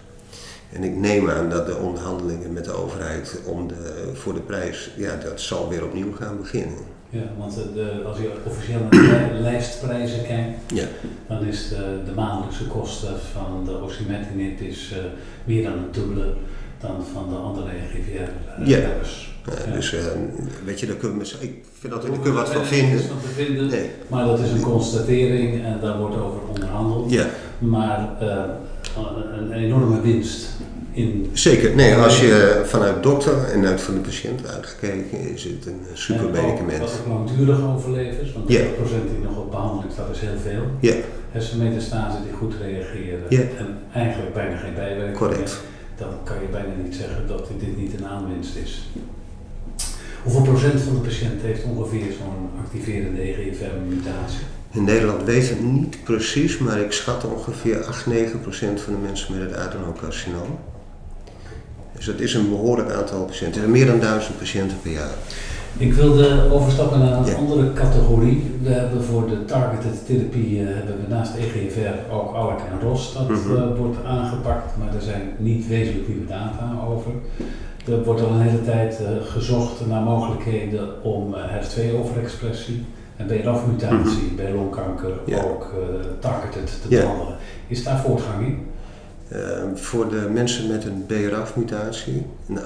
En 0.71 0.83
ik 0.83 0.95
neem 0.95 1.29
aan 1.29 1.49
dat 1.49 1.65
de 1.65 1.77
onderhandelingen 1.77 2.53
met 2.53 2.65
de 2.65 2.71
overheid 2.71 3.39
om 3.45 3.67
de, 3.67 4.11
voor 4.13 4.33
de 4.33 4.39
prijs, 4.39 4.89
ja, 4.97 5.15
dat 5.15 5.41
zal 5.41 5.69
weer 5.69 5.83
opnieuw 5.83 6.13
gaan 6.13 6.37
beginnen. 6.37 6.77
Ja, 7.09 7.23
want 7.37 7.55
de, 7.55 8.01
als 8.05 8.17
je 8.17 8.31
officieel 8.45 8.79
naar 8.89 9.33
de 9.33 9.39
lijstprijzen 9.39 10.25
kijkt, 10.25 10.59
Ja. 10.73 10.85
dan 11.27 11.45
is 11.45 11.69
de, 11.69 11.99
de 12.05 12.11
maandelijkse 12.11 12.67
kosten 12.67 13.19
van 13.31 13.65
de 13.65 13.81
osimertinib 13.81 14.59
is 14.59 14.91
uh, 14.91 14.97
meer 15.43 15.63
dan 15.63 15.71
het 15.71 15.93
dubbele 15.93 16.33
dan 16.79 17.05
van 17.13 17.29
de 17.29 17.35
andere. 17.35 17.69
EGFR-rappers. 17.69 19.27
Ja, 19.27 19.32
Dus 19.73 19.93
uh, 19.93 19.99
weet 20.65 20.79
je, 20.79 20.85
daar 20.85 20.95
kunnen 20.95 21.17
we, 21.19 21.25
ik 21.39 21.63
vind 21.79 21.93
dat 21.93 22.03
we 22.03 22.11
er 22.11 22.19
kunnen 22.19 22.33
wat 22.33 22.53
van 22.53 22.65
vinden. 22.65 22.99
Van 22.99 23.21
te 23.21 23.27
vinden. 23.27 23.67
Nee. 23.69 23.89
Maar 24.07 24.25
dat 24.25 24.39
is 24.39 24.51
een 24.51 24.61
constatering 24.61 25.63
en 25.63 25.79
daar 25.81 25.97
wordt 25.97 26.15
over 26.15 26.39
onderhandeld. 26.49 27.11
Ja, 27.11 27.25
Maar 27.59 28.09
uh, 28.21 28.43
een 29.39 29.51
enorme 29.51 30.01
winst 30.01 30.47
in. 30.91 31.29
zeker. 31.33 31.75
Nee, 31.75 31.95
als 31.95 32.19
je 32.19 32.61
vanuit 32.65 33.03
dokter 33.03 33.43
en 33.43 33.65
uit 33.65 33.81
van 33.81 33.93
de 33.93 33.99
patiënt 33.99 34.47
uitgekeken 34.47 35.19
is 35.33 35.43
het 35.43 35.65
een 35.65 35.79
super 35.93 36.29
medicament. 36.29 36.79
Wat 36.79 36.99
ook 37.01 37.07
langdurig 37.07 37.61
overlevens, 37.75 38.33
want 38.33 38.45
30% 38.51 38.51
Ja. 38.51 38.59
die 38.89 39.23
nog 39.23 39.37
op 39.37 39.51
behandeling 39.51 39.91
staat 39.93 40.09
is 40.15 40.19
heel 40.19 40.37
veel. 40.43 40.61
Ja, 40.79 40.93
Hersenmetastase 41.31 42.17
die 42.23 42.33
goed 42.37 42.53
reageren 42.61 43.23
Ja. 43.29 43.39
en 43.39 43.77
eigenlijk 43.93 44.33
bijna 44.33 44.57
geen 44.57 44.73
bijwerkingen. 44.73 45.13
correct. 45.13 45.59
Dan 45.97 46.07
kan 46.23 46.35
je 46.41 46.47
bijna 46.51 46.73
niet 46.83 46.95
zeggen 46.95 47.27
dat 47.27 47.47
dit 47.59 47.77
niet 47.77 47.93
een 47.99 48.07
aanwinst 48.07 48.55
is. 48.55 48.89
Hoeveel 50.23 50.41
procent 50.41 50.81
van 50.81 50.93
de 50.93 50.99
patiënt 50.99 51.41
heeft 51.41 51.63
ongeveer 51.63 52.11
zo'n 52.19 52.49
activerende 52.63 53.21
EGFR-mutatie? 53.21 54.39
In 54.71 54.83
Nederland 54.83 55.23
weten 55.23 55.47
we 55.49 55.63
het 55.63 55.71
niet 55.71 55.97
precies, 56.03 56.57
maar 56.57 56.79
ik 56.79 56.91
schat 56.91 57.25
ongeveer 57.25 57.83
8, 57.85 58.05
9 58.07 58.41
procent 58.41 58.81
van 58.81 58.93
de 58.93 58.99
mensen 58.99 59.37
met 59.37 59.49
het 59.49 59.59
adenocarcinoom. 59.59 60.57
Dus 61.95 62.05
dat 62.05 62.19
is 62.19 62.33
een 62.33 62.49
behoorlijk 62.49 62.91
aantal 62.91 63.25
patiënten. 63.25 63.53
Er 63.53 63.59
zijn 63.67 63.71
meer 63.71 63.85
dan 63.85 63.99
duizend 63.99 64.37
patiënten 64.37 64.77
per 64.81 64.91
jaar. 64.91 65.13
Ik 65.77 65.93
wilde 65.93 66.49
overstappen 66.51 66.99
naar 66.99 67.17
een 67.17 67.25
Ja. 67.25 67.33
andere 67.33 67.73
categorie. 67.73 68.43
We 68.61 68.69
hebben 68.69 69.03
voor 69.03 69.27
de 69.29 69.45
targeted 69.45 70.05
therapie 70.05 70.59
eh, 70.59 70.65
hebben 70.75 70.95
we 71.01 71.13
naast 71.13 71.31
EGFR 71.35 72.13
ook 72.13 72.33
ALK 72.33 72.59
en 72.59 72.87
ROS. 72.87 73.13
Dat 73.13 73.29
Mhm. 73.29 73.55
eh, 73.55 73.77
wordt 73.77 73.97
aangepakt, 74.05 74.77
maar 74.77 74.95
er 74.95 75.01
zijn 75.01 75.21
niet 75.37 75.67
wezenlijk 75.67 76.07
nieuwe 76.07 76.25
data 76.25 76.73
over. 76.87 77.11
Er 77.85 78.03
wordt 78.03 78.21
al 78.21 78.29
een 78.29 78.41
hele 78.41 78.63
tijd 78.63 78.99
eh, 78.99 79.05
gezocht 79.25 79.87
naar 79.87 80.01
mogelijkheden 80.01 81.03
om 81.03 81.33
eh, 81.33 81.41
HER2-overexpressie 81.41 82.85
en 83.17 83.25
BRAF-mutatie 83.25 84.31
bij 84.35 84.51
longkanker 84.51 85.11
ook 85.45 85.63
eh, 85.63 86.05
targeted 86.19 86.81
te 86.81 86.87
behandelen. 86.87 87.37
Is 87.67 87.83
daar 87.83 87.99
voortgang 87.99 88.45
in? 88.45 88.67
Uh, 89.33 89.39
voor 89.75 90.09
de 90.09 90.29
mensen 90.33 90.67
met 90.67 90.85
een 90.85 91.05
BRAF-mutatie, 91.05 92.25
een, 92.47 92.59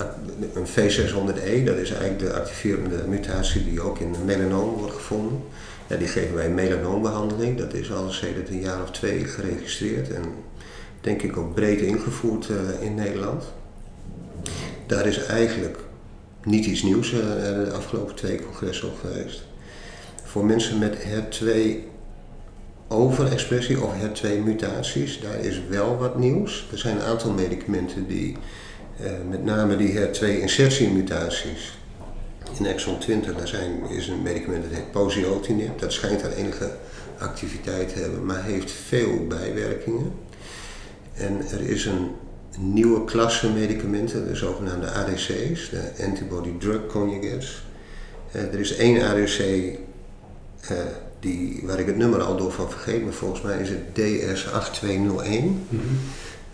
een 0.53 0.67
V600E, 0.67 1.65
dat 1.65 1.75
is 1.75 1.91
eigenlijk 1.91 2.19
de 2.19 2.33
activerende 2.33 3.03
mutatie 3.07 3.63
die 3.63 3.81
ook 3.81 3.99
in 3.99 4.15
melanoom 4.25 4.73
wordt 4.73 4.93
gevonden. 4.93 5.39
Ja, 5.87 5.95
die 5.95 6.07
geven 6.07 6.35
wij 6.35 6.49
melanoombehandeling. 6.49 7.57
Dat 7.57 7.73
is 7.73 7.93
al 7.93 8.09
sinds 8.09 8.49
een 8.49 8.59
jaar 8.59 8.81
of 8.81 8.91
twee 8.91 9.25
geregistreerd 9.25 10.13
en 10.13 10.23
denk 11.01 11.21
ik 11.21 11.37
ook 11.37 11.53
breed 11.53 11.79
ingevoerd 11.79 12.49
uh, 12.49 12.57
in 12.81 12.95
Nederland. 12.95 13.43
Daar 14.87 15.05
is 15.05 15.25
eigenlijk 15.25 15.77
niet 16.43 16.65
iets 16.65 16.83
nieuws 16.83 17.11
uh, 17.11 17.19
de 17.19 17.71
afgelopen 17.75 18.15
twee 18.15 18.45
congressen 18.45 18.87
op 18.87 18.99
geweest. 18.99 19.43
Voor 20.23 20.45
mensen 20.45 20.79
met 20.79 20.97
HER2 20.97 21.45
overexpressie 22.87 23.81
of 23.81 23.93
HER2-mutaties, 23.93 25.21
daar 25.21 25.39
is 25.39 25.61
wel 25.69 25.97
wat 25.97 26.17
nieuws. 26.17 26.67
Er 26.71 26.77
zijn 26.77 26.95
een 26.95 27.03
aantal 27.03 27.31
medicamenten 27.31 28.07
die, 28.07 28.37
uh, 29.01 29.11
met 29.29 29.43
name 29.43 29.75
die 29.75 29.93
HER2-insertiemutaties 29.93 31.75
in 32.59 32.65
exon 32.65 32.97
20, 32.99 33.35
daar 33.35 33.47
zijn, 33.47 33.89
is 33.89 34.07
een 34.07 34.21
medicament 34.21 34.63
dat 34.63 34.73
heet 34.73 34.91
poziotinib. 34.91 35.79
Dat 35.79 35.93
schijnt 35.93 36.21
daar 36.21 36.31
enige 36.31 36.71
activiteit 37.17 37.93
hebben, 37.93 38.25
maar 38.25 38.43
heeft 38.43 38.71
veel 38.71 39.27
bijwerkingen. 39.27 40.11
En 41.13 41.41
er 41.51 41.61
is 41.61 41.85
een 41.85 42.09
nieuwe 42.57 43.05
klasse 43.05 43.51
medicamenten, 43.51 44.27
de 44.27 44.35
zogenaamde 44.35 44.91
ADC's, 44.91 45.69
de 45.69 45.91
Antibody 46.05 46.49
Drug 46.59 46.85
Conjugates. 46.87 47.65
Uh, 48.35 48.41
er 48.41 48.59
is 48.59 48.75
één 48.75 49.01
ADC 49.01 49.39
uh, 49.39 50.77
die, 51.19 51.61
waar 51.63 51.79
ik 51.79 51.85
het 51.85 51.97
nummer 51.97 52.21
al 52.21 52.37
door 52.37 52.51
van 52.51 52.69
vergeet, 52.69 53.03
maar 53.03 53.13
volgens 53.13 53.41
mij 53.41 53.59
is 53.59 53.69
het 53.69 53.79
DS8201. 53.99 55.43
Mm 55.43 55.65
-hmm. 55.69 55.79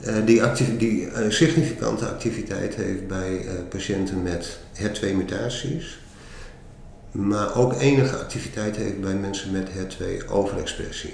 uh, 0.06 0.26
die, 0.26 0.44
actief, 0.44 0.78
die 0.78 1.10
significante 1.30 2.06
activiteit 2.08 2.76
heeft 2.76 3.08
bij 3.08 3.46
patiënten 3.70 4.24
met 4.24 4.58
HER2-mutaties 4.74 6.02
maar 7.14 7.56
ook 7.56 7.74
enige 7.74 8.16
activiteit 8.16 8.76
heeft 8.76 9.02
bij 9.02 9.14
mensen 9.14 9.52
met 9.52 9.70
HER2-overexpressie. 9.70 11.14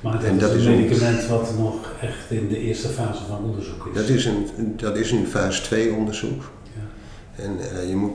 Maar 0.00 0.24
en 0.24 0.38
dat 0.38 0.52
is 0.52 0.64
een 0.64 0.76
medicament 0.76 1.26
wat 1.26 1.58
nog 1.58 1.94
echt 2.00 2.30
in 2.30 2.48
de 2.48 2.58
eerste 2.58 2.88
fase 2.88 3.24
van 3.28 3.44
onderzoek 3.44 3.86
is? 3.86 3.94
Dat 3.94 4.08
is 4.08 4.24
een, 4.24 4.46
dat 4.76 4.96
is 4.96 5.10
een 5.10 5.26
fase 5.26 5.62
2 5.62 5.92
onderzoek. 5.92 6.50
Ja. 6.62 7.44
En 7.44 7.56
uh, 7.58 7.88
je 7.88 7.96
moet, 7.96 8.12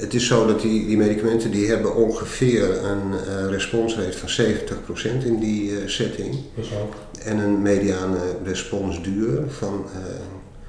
het 0.00 0.14
is 0.14 0.26
zo 0.26 0.46
dat 0.46 0.60
die, 0.60 0.86
die 0.86 0.96
medicamenten 0.96 1.50
die 1.50 1.66
hebben 1.66 1.96
ongeveer 1.96 2.84
een 2.84 3.12
uh, 3.12 3.50
responsrate 3.50 4.18
van 4.18 4.46
70% 5.22 5.24
in 5.24 5.38
die 5.38 5.70
uh, 5.70 5.88
setting. 5.88 6.36
Dat 6.54 6.64
is 6.64 6.70
ook. 6.82 6.94
En 7.24 7.38
een 7.38 7.62
mediane 7.62 8.36
responsduur 8.44 9.42
van 9.48 9.84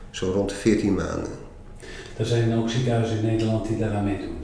zo 0.09 0.31
rond 0.31 0.49
de 0.49 0.55
14 0.55 0.93
maanden. 0.93 1.31
Er 2.17 2.25
zijn 2.25 2.53
ook 2.53 2.69
ziekenhuizen 2.69 3.17
in 3.17 3.25
Nederland 3.25 3.67
die 3.67 3.77
daaraan 3.77 4.03
meedoen? 4.03 4.42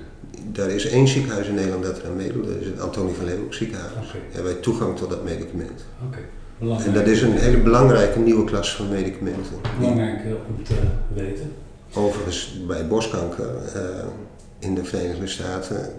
Daar 0.52 0.70
is 0.70 0.86
één 0.86 1.08
ziekenhuis 1.08 1.48
in 1.48 1.54
Nederland 1.54 1.84
dat 1.84 1.98
eraan 1.98 2.16
meedoet, 2.16 2.46
dat 2.46 2.56
is 2.56 2.66
het 2.66 2.80
Antonie 2.80 3.14
van 3.14 3.26
Leeuwenhoek 3.26 3.54
ziekenhuis. 3.54 3.92
Okay. 3.92 4.22
Hebben 4.32 4.52
wij 4.52 4.62
toegang 4.62 4.98
tot 4.98 5.10
dat 5.10 5.24
medicament. 5.24 5.86
Okay. 6.08 6.26
En 6.86 6.94
dat 6.94 7.08
is 7.08 7.22
een 7.22 7.38
hele 7.38 7.58
belangrijke 7.58 8.20
nieuwe 8.20 8.44
klas 8.44 8.76
van 8.76 8.90
medicamenten. 8.90 9.56
Belangrijk 9.80 10.20
om 10.48 10.64
te 10.64 10.74
weten. 11.14 11.52
Overigens 11.94 12.60
bij 12.68 12.88
borstkanker 12.88 13.50
uh, 13.76 13.82
in 14.60 14.76
de 14.76 14.84
Verenigde 14.84 15.28
Staten 15.28 15.94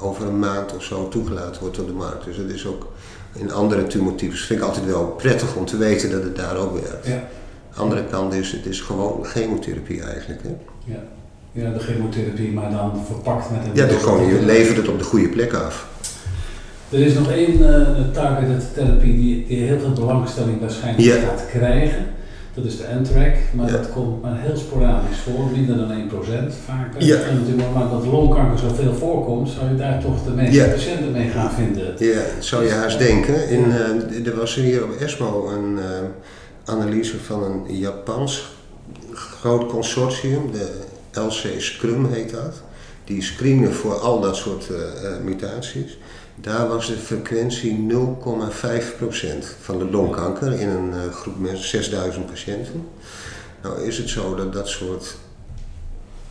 over 0.00 0.26
een 0.26 0.38
maand 0.38 0.74
of 0.74 0.82
zo 0.82 1.08
toegelaten 1.08 1.60
wordt 1.60 1.78
op 1.78 1.86
de 1.86 1.92
markt. 1.92 2.24
Dus 2.24 2.36
dat 2.36 2.48
is 2.48 2.66
ook 2.66 2.92
in 3.34 3.52
andere 3.52 3.86
tumortypes. 3.86 4.44
Vind 4.44 4.60
ik 4.60 4.66
altijd 4.66 4.86
wel 4.86 5.06
prettig 5.06 5.56
om 5.56 5.64
te 5.64 5.76
weten 5.76 6.10
dat 6.10 6.22
het 6.22 6.36
daar 6.36 6.56
ook 6.56 6.80
werkt. 6.80 7.06
Ja. 7.06 7.28
Andere 7.74 8.04
kant 8.04 8.34
is, 8.34 8.52
het 8.52 8.66
is 8.66 8.80
gewoon 8.80 9.24
chemotherapie 9.24 10.02
eigenlijk. 10.02 10.42
Hè? 10.42 10.56
Ja. 10.84 11.02
Ja, 11.58 11.70
de 11.70 11.78
chemotherapie, 11.78 12.52
maar 12.52 12.70
dan 12.70 13.02
verpakt 13.06 13.50
met 13.50 13.60
een... 13.64 13.70
Ja, 13.74 13.86
dus 13.86 14.02
gewoon, 14.02 14.26
je 14.26 14.42
levert 14.42 14.76
het 14.76 14.88
op 14.88 14.98
de 14.98 15.04
goede 15.04 15.28
plek 15.28 15.52
af. 15.52 15.86
Er 16.90 16.98
is 16.98 17.14
nog 17.14 17.30
één 17.30 17.60
uh, 17.60 17.88
targeted 18.12 18.74
therapie 18.74 19.16
die, 19.16 19.46
die 19.46 19.62
heel 19.62 19.78
veel 19.78 19.92
belangstelling 19.92 20.60
waarschijnlijk 20.60 21.20
gaat 21.24 21.46
krijgen. 21.50 22.06
Dat 22.54 22.64
is 22.64 22.76
de 22.76 22.84
N-track, 23.00 23.34
maar 23.52 23.70
dat 23.70 23.92
komt 23.92 24.22
maar 24.22 24.40
heel 24.40 24.56
sporadisch 24.56 25.18
voor, 25.18 25.50
minder 25.52 25.76
dan 25.76 26.10
1% 26.10 26.52
vaak. 26.66 26.94
Ja. 26.98 27.16
verschillende 27.16 27.50
tumoren. 27.50 27.72
Maar 27.72 27.88
dat 27.90 28.06
longkanker 28.06 28.58
zoveel 28.58 28.94
voorkomt, 28.94 29.48
zou 29.48 29.70
je 29.70 29.76
daar 29.76 30.00
toch 30.00 30.24
de 30.24 30.30
meeste 30.30 30.68
patiënten 30.70 31.12
mee 31.12 31.28
gaan 31.28 31.50
vinden. 31.50 31.94
Ja, 31.98 32.22
zou 32.38 32.64
je 32.64 32.70
haast 32.70 32.98
denken. 32.98 33.48
In, 33.48 33.64
eh, 33.72 34.26
er 34.26 34.36
was 34.36 34.54
hier 34.54 34.84
op 34.84 34.90
ESMO 35.00 35.48
een 35.48 35.78
eh, 35.78 36.74
analyse 36.74 37.18
van 37.18 37.42
een 37.42 37.76
Japans 37.76 38.56
groot 39.12 39.66
consortium, 39.66 40.52
de 40.52 40.86
LC 41.18 41.60
Scrum 41.60 42.06
heet 42.12 42.30
dat. 42.30 42.62
Die 43.04 43.22
screenen 43.22 43.72
voor 43.72 43.94
al 43.94 44.20
dat 44.20 44.36
soort 44.36 44.70
eh, 44.70 45.04
eh, 45.04 45.22
mutaties. 45.22 45.98
Daar 46.34 46.68
was 46.68 46.86
de 46.86 46.96
frequentie 46.96 47.86
0,5% 47.92 47.96
van 49.60 49.78
de 49.78 49.90
longkanker 49.90 50.52
in 50.60 50.68
een 50.68 50.92
eh, 50.92 51.12
groep 51.12 51.38
met 51.38 51.58
6000 51.58 52.26
patiënten. 52.26 52.86
Nou 53.62 53.82
is 53.82 53.98
het 53.98 54.08
zo 54.08 54.34
dat 54.34 54.52
dat 54.52 54.68
soort 54.68 55.16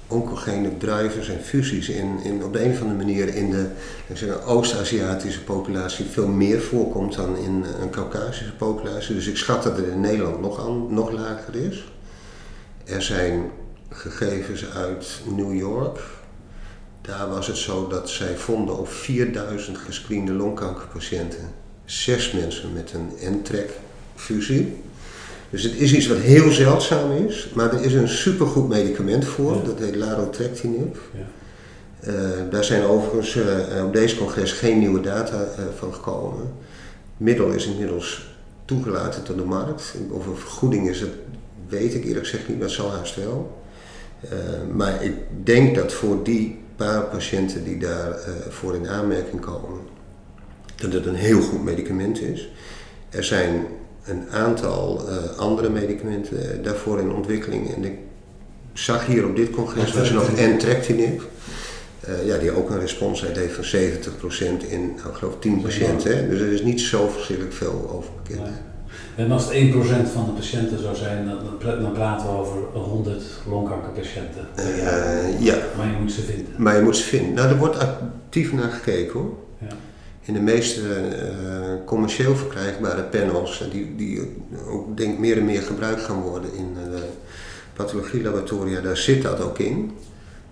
oncogene 0.08 0.78
drivers 0.78 1.30
en 1.30 1.44
fusies 1.44 1.90
in, 1.90 2.20
in, 2.24 2.44
op 2.44 2.54
de 2.54 2.64
een 2.64 2.72
of 2.72 2.82
andere 2.82 2.98
manier 2.98 3.36
in 3.36 3.52
de 3.52 4.44
Oost-Aziatische 4.46 5.44
populatie 5.44 6.06
veel 6.06 6.28
meer 6.28 6.62
voorkomt 6.62 7.16
dan 7.16 7.38
in 7.38 7.66
een 7.82 7.90
Caucasische 7.90 8.56
populatie. 8.56 9.16
Dus 9.16 9.28
ik 9.28 9.38
schat 9.38 9.64
dat 9.64 9.78
het 9.78 9.88
in 9.88 10.00
Nederland 10.00 10.42
nog, 10.42 10.68
aan, 10.68 10.94
nog 10.94 11.12
lager 11.12 11.56
is. 11.56 11.92
Er 12.84 13.02
zijn 13.02 13.52
gegevens 13.90 14.66
uit 14.70 15.22
New 15.36 15.56
York. 15.58 16.00
Daar 17.02 17.30
was 17.30 17.48
het 17.48 17.58
zo 17.58 17.88
dat 17.88 18.10
zij 18.10 18.36
vonden 18.38 18.78
op 18.78 18.90
4000 18.90 19.78
gescreende 19.78 20.32
longkankerpatiënten 20.32 21.50
zes 21.86 22.32
mensen 22.32 22.74
met 22.74 22.94
een 22.94 23.38
N-track 23.38 23.70
fusie. 24.16 24.76
Dus 25.50 25.64
het 25.64 25.74
is 25.76 25.94
iets 25.94 26.08
wat 26.08 26.18
heel 26.18 26.52
zeldzaam 26.52 27.12
is, 27.12 27.50
maar 27.56 27.74
er 27.74 27.82
is 27.82 27.94
een 27.94 28.08
supergoed 28.10 28.68
medicament 28.68 29.26
voor, 29.26 29.56
Ja. 29.56 29.62
dat 29.64 29.80
heet 29.80 29.96
larotrectinib. 29.96 30.98
Ja. 31.14 31.26
Eh, 32.00 32.52
daar 32.52 32.64
zijn 32.64 32.84
overigens 32.84 33.36
eh, 33.36 33.84
op 33.86 33.94
deze 33.94 34.18
congres 34.18 34.52
geen 34.52 34.80
nieuwe 34.80 35.00
data 35.02 35.44
eh, 35.44 35.64
van 35.78 35.94
gekomen. 35.94 36.40
Het 36.42 37.26
middel 37.26 37.52
is 37.52 37.66
inmiddels 37.68 38.36
toegelaten 38.66 39.24
tot 39.24 39.38
de 39.38 39.44
markt. 39.44 39.94
Of 40.10 40.26
een 40.26 40.36
vergoeding 40.38 40.90
is, 40.90 41.00
dat 41.00 41.10
weet 41.70 41.94
ik 41.94 42.04
eerlijk 42.06 42.28
gezegd 42.28 42.48
niet, 42.48 42.58
maar 42.58 42.68
het 42.68 42.76
zal 42.76 42.92
haast 42.92 43.16
wel. 43.16 43.62
Eh, 44.22 44.38
maar 44.74 45.04
ik 45.04 45.14
denk 45.44 45.76
dat 45.76 45.94
voor 45.94 46.24
die 46.24 46.60
paar 46.76 47.02
patiënten 47.02 47.64
die 47.64 47.78
daarvoor 47.78 48.52
voor 48.52 48.76
in 48.76 48.88
aanmerking 48.88 49.42
komen, 49.42 49.80
dat 50.76 50.94
het 50.94 51.06
een 51.06 51.16
heel 51.16 51.42
goed 51.42 51.64
medicament 51.64 52.22
is. 52.22 52.52
Er 53.10 53.24
zijn 53.24 53.66
een 54.08 54.30
aantal 54.32 55.08
eh, 55.08 55.38
andere 55.38 55.70
medicamenten 55.70 56.52
eh, 56.52 56.64
daarvoor 56.64 57.00
in 57.00 57.12
ontwikkeling. 57.12 57.76
En 57.76 57.84
ik 57.84 57.98
zag 58.74 59.06
hier 59.06 59.26
op 59.26 59.36
dit 59.36 59.50
congres 59.50 59.94
was 59.94 60.12
nog 60.12 60.32
entrectinib. 60.36 61.22
Eh, 62.00 62.26
ja, 62.26 62.38
die 62.38 62.52
ook 62.52 62.70
een 62.70 62.80
responsrate 62.80 63.40
heeft 63.40 63.54
van 63.54 63.64
70% 63.64 64.68
in, 64.68 64.94
nou, 64.96 65.10
ik 65.10 65.16
geloof 65.16 65.40
10 65.40 65.62
patiënten. 65.62 66.18
Hè? 66.18 66.30
Dus 66.30 66.40
er 66.40 66.52
is 66.52 66.64
niet 66.64 66.82
zo 66.82 67.08
verschrikkelijk 67.08 67.56
veel 67.56 67.90
over 67.94 68.10
bekend. 68.24 68.48
En 69.16 69.32
als 69.32 69.46
het 69.46 69.54
1% 69.54 70.12
van 70.14 70.26
de 70.26 70.32
patiënten 70.32 70.80
zou 70.80 70.96
zijn, 70.96 71.26
dan, 71.28 71.36
dan 71.44 71.58
pra- 71.58 71.76
dan 71.76 71.92
praten 71.92 72.28
we 72.28 72.34
over 72.38 72.58
100 72.74 73.24
longkankerpatiënten. 73.50 74.48
Eh, 74.56 75.42
ja, 75.42 75.56
Maar 75.78 75.88
je 75.88 75.98
moet 76.02 76.12
ze 76.12 76.22
vinden. 76.22 76.54
maar 76.58 76.76
je 76.76 76.82
moet 76.82 76.98
ze 76.98 77.04
vinden. 77.04 77.34
Nou, 77.34 77.50
er 77.50 77.58
wordt 77.58 77.80
actief 77.80 78.54
naar 78.54 78.70
gekeken 78.72 79.20
hoor. 79.20 79.34
Ja. 79.60 79.68
In 80.22 80.34
de 80.34 80.40
meeste 80.40 80.82
eh, 80.94 81.86
commercieel 81.86 82.36
verkrijgbare 82.36 83.04
panels, 83.04 83.62
eh, 83.62 83.72
die, 83.72 83.96
die 83.96 84.22
ook 84.70 84.98
denk 84.98 85.14
ik 85.14 85.20
meer 85.20 85.38
en 85.38 85.46
meer 85.46 85.62
gebruikt 85.62 86.02
gaan 86.02 86.22
worden 86.22 86.54
in 86.54 86.74
de 86.92 87.04
pathologielaboratoria, 87.74 88.82
daar 88.82 88.98
zit 88.98 89.22
dat 89.22 89.42
ook 89.42 89.60
in. 89.60 89.92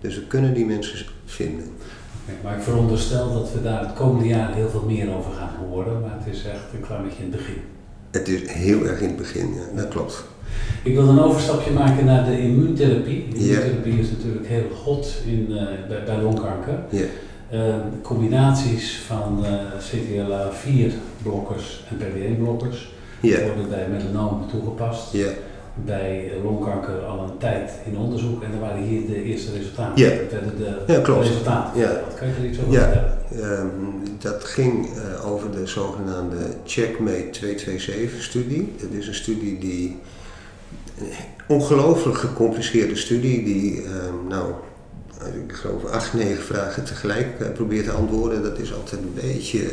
Dus 0.00 0.14
we 0.14 0.26
kunnen 0.26 0.54
die 0.54 0.66
mensen 0.66 1.06
vinden. 1.24 1.64
Oké, 1.64 2.36
maar 2.42 2.56
ik 2.56 2.62
veronderstel 2.62 3.32
dat 3.32 3.52
we 3.52 3.62
daar 3.62 3.80
het 3.80 3.92
komende 3.94 4.28
jaar 4.28 4.54
heel 4.54 4.68
veel 4.68 4.84
meer 4.86 5.14
over 5.16 5.32
gaan 5.32 5.54
horen, 5.68 6.00
maar 6.00 6.16
het 6.24 6.34
is 6.34 6.44
echt 6.44 6.60
een 6.74 6.80
klein 6.86 7.02
beetje 7.02 7.22
in 7.22 7.30
het 7.32 7.36
begin. 7.40 7.60
Het 8.16 8.28
is 8.28 8.50
heel 8.50 8.86
erg 8.86 9.00
in 9.00 9.08
het 9.08 9.16
begin, 9.16 9.54
ja, 9.54 9.76
dat 9.82 9.88
klopt. 9.88 10.24
Ik 10.82 10.94
wil 10.94 11.08
een 11.08 11.20
overstapje 11.20 11.70
maken 11.70 12.04
naar 12.04 12.24
de 12.24 12.40
immuuntherapie. 12.40 13.24
Immuuntherapie 13.34 13.98
is 13.98 14.10
natuurlijk 14.10 14.46
heel 14.46 14.64
hot 14.84 15.14
in, 15.26 15.46
eh, 15.50 15.62
bij, 15.88 16.02
bij 16.04 16.22
longkanker. 16.22 16.78
Ja. 16.90 17.04
Eh, 17.50 17.74
combinaties 18.02 19.00
van 19.06 19.44
eh 19.44 19.52
CTLA-4-blokkers 19.78 21.84
en 21.90 21.96
PD-1-blokkers 21.96 22.94
Ja, 23.20 23.42
worden 23.42 23.68
bij 23.68 23.86
melanoom 23.90 24.48
toegepast. 24.50 25.16
Bij 25.84 26.32
longkanker 26.42 27.04
al 27.04 27.18
een 27.24 27.38
tijd 27.38 27.72
in 27.84 27.98
onderzoek 27.98 28.42
en 28.42 28.52
er 28.52 28.60
waren 28.60 28.82
hier 28.82 29.06
de 29.06 29.22
eerste 29.22 29.52
resultaten. 29.52 30.04
Ja. 30.04 30.10
Dat 30.10 30.30
werden 30.30 30.52
de 30.58 30.92
Ja, 30.92 31.00
klopt. 31.00 31.26
resultaten. 31.26 31.80
Ja. 31.80 32.00
Wat 32.08 32.14
kan 32.18 32.28
je 32.28 32.34
er 32.34 32.44
iets 32.48 32.58
over 32.60 32.72
vertellen? 32.72 33.15
Ehm, 33.32 33.68
dat 34.18 34.44
ging 34.44 34.88
eh, 34.96 35.30
over 35.30 35.50
de 35.50 35.66
zogenaamde 35.66 36.36
Checkmate 36.64 37.28
227-studie. 37.30 38.74
Dat 38.80 38.90
is 38.90 39.06
een 39.06 39.14
studie 39.14 39.58
die, 39.58 39.98
een 40.98 41.08
ongelooflijk 41.46 42.18
gecompliceerde 42.18 42.96
studie, 42.96 43.44
die, 43.44 43.82
ehm, 43.82 44.28
nou, 44.28 44.52
ik 45.46 45.52
geloof 45.52 45.84
acht, 45.84 46.14
negen 46.14 46.42
vragen 46.42 46.84
tegelijk 46.84 47.40
eh, 47.40 47.52
probeert 47.52 47.84
te 47.84 47.92
antwoorden. 47.92 48.42
Dat 48.42 48.58
is 48.58 48.74
altijd 48.74 49.00
een 49.00 49.14
beetje, 49.14 49.58
ik 49.58 49.72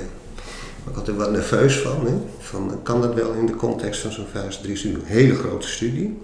ben 0.84 0.96
altijd 0.96 1.18
wat 1.18 1.32
nerveus 1.32 1.78
van. 1.78 2.06
Hè? 2.06 2.14
van 2.40 2.80
kan 2.84 3.02
dat 3.02 3.14
wel 3.14 3.34
in 3.34 3.46
de 3.46 3.56
context 3.56 4.02
van 4.02 4.12
zo'n 4.12 4.26
fase 4.32 4.62
3 4.62 4.76
studie? 4.76 4.98
Een 4.98 5.06
hele 5.06 5.36
grote 5.36 5.68
studie. 5.68 6.18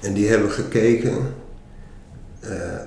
En 0.00 0.12
die 0.12 0.28
hebben 0.28 0.50
gekeken 0.50 1.34
eh, 2.40 2.78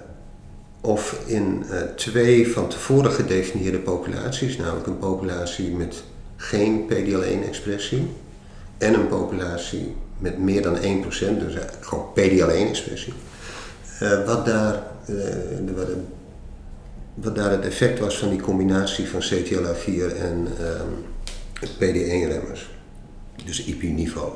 of 0.86 1.22
in 1.25 1.63
eh, 1.70 1.82
twee 1.82 2.48
van 2.51 2.68
tevoren 2.70 3.12
gedefinieerde 3.12 3.80
populaties, 3.80 4.58
namelijk 4.58 4.88
een 4.88 4.98
populatie 4.98 5.70
met 5.72 6.04
geen 6.36 6.86
PDL1-expressie 6.89 8.08
en 8.77 8.94
een 8.94 9.08
populatie 9.08 9.96
met 10.20 10.38
meer 10.39 10.62
dan 10.62 10.75
1%, 10.77 10.80
dus 11.10 11.56
eigenlijk 11.56 11.86
gewoon 11.86 12.06
PDL1-expressie, 12.13 13.13
eh, 14.00 14.25
wat, 14.25 14.46
daar, 14.46 14.74
eh, 15.06 15.15
de- 15.65 15.74
wat, 15.75 15.88
wat 17.13 17.36
daar 17.36 17.51
het 17.51 17.65
effect 17.65 18.00
was 18.00 18.18
van 18.18 18.30
die 18.30 18.42
combinatie 18.42 19.08
van 19.10 19.22
CTLA4 19.22 20.15
en 20.18 20.48
ehm 20.60 20.89
PD1-remmers. 21.80 22.70
Dus 23.46 23.63
IP-niveau. 23.65 24.32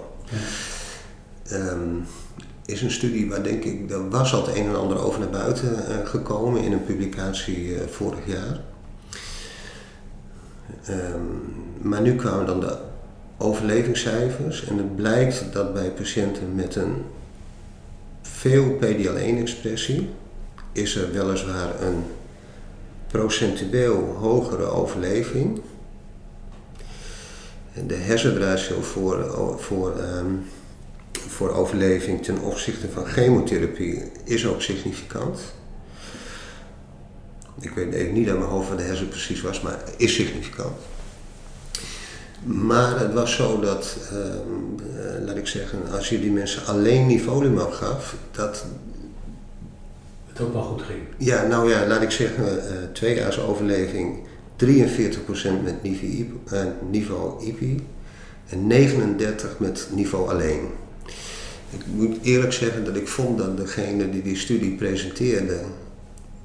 Ehm, 1.49 1.95
is 2.69 2.81
een 2.81 2.91
studie 2.91 3.29
waar 3.29 3.43
denk 3.43 3.63
ik, 3.63 3.91
er 3.91 4.09
was 4.09 4.33
al 4.33 4.45
het 4.45 4.55
een 4.55 4.67
en 4.67 4.75
ander 4.75 4.99
over 4.99 5.19
naar 5.19 5.29
buiten 5.29 5.69
uh, 5.89 6.07
gekomen 6.07 6.63
in 6.63 6.71
een 6.71 6.83
publicatie 6.83 7.67
uh, 7.67 7.79
vorig 7.87 8.25
jaar. 8.25 8.59
Um, 10.89 11.53
maar 11.81 12.01
nu 12.01 12.15
kwamen 12.15 12.45
dan 12.45 12.59
de 12.59 12.77
overlevingscijfers 13.37 14.65
en 14.65 14.77
het 14.77 14.95
blijkt 14.95 15.45
dat 15.53 15.73
bij 15.73 15.91
patiënten 15.91 16.55
met 16.55 16.75
een 16.75 16.95
veel 18.21 18.77
PDL1-expressie 18.81 20.09
is 20.71 20.95
er 20.95 21.11
weliswaar 21.11 21.81
een 21.81 22.03
procentueel 23.07 24.15
hogere 24.19 24.65
overleving. 24.65 25.61
De 27.87 27.95
hersenratio 27.95 28.81
voor, 28.81 29.25
voor, 29.59 29.93
um, 30.17 30.45
voor 31.29 31.53
overleving 31.53 32.23
ten 32.23 32.39
opzichte 32.39 32.89
van 32.89 33.05
chemotherapie 33.05 34.03
is 34.23 34.47
ook 34.47 34.61
significant. 34.61 35.39
Ik 37.59 37.71
weet 37.71 37.93
even 37.93 38.13
niet 38.13 38.29
uit 38.29 38.37
mijn 38.37 38.49
hoofd 38.49 38.69
wat 38.69 38.77
de 38.77 38.83
hersen 38.83 39.09
precies 39.09 39.41
was, 39.41 39.61
maar 39.61 39.79
is 39.97 40.13
significant. 40.13 40.77
Maar 42.43 42.99
het 42.99 43.13
was 43.13 43.35
zo 43.35 43.59
dat, 43.59 43.97
uh, 44.13 45.25
laat 45.25 45.35
ik 45.35 45.47
zeggen, 45.47 45.79
als 45.91 46.09
je 46.09 46.19
die 46.19 46.31
mensen 46.31 46.65
alleen 46.65 47.07
nivolumab 47.07 47.71
gaf, 47.71 48.15
dat... 48.31 48.65
Het 50.27 50.41
ook 50.41 50.53
wel 50.53 50.61
goed 50.61 50.81
ging. 50.81 51.01
Ja, 51.17 51.47
nou 51.47 51.69
ja, 51.69 51.87
laat 51.87 52.01
ik 52.01 52.11
zeggen, 52.11 52.45
uh, 52.45 52.61
twee 52.93 53.15
jaar 53.15 53.39
overleving 53.39 54.19
43% 54.55 54.65
met 55.63 55.75
eh, 55.83 56.63
niveau 56.89 57.45
IP 57.45 57.81
en 58.49 58.71
39% 58.71 59.57
met 59.57 59.87
niveau 59.93 60.29
alleen. 60.29 60.69
Ik 61.69 61.81
moet 61.85 62.17
eerlijk 62.21 62.53
zeggen 62.53 62.85
dat 62.85 62.95
ik 62.95 63.07
vond 63.07 63.37
dat 63.37 63.57
degene 63.57 64.09
die 64.09 64.21
die 64.21 64.37
studie 64.37 64.75
presenteerde, 64.75 65.59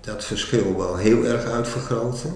dat 0.01 0.25
verschil 0.25 0.77
wel 0.77 0.97
heel 0.97 1.25
erg 1.25 1.45
uitvergroten. 1.45 2.33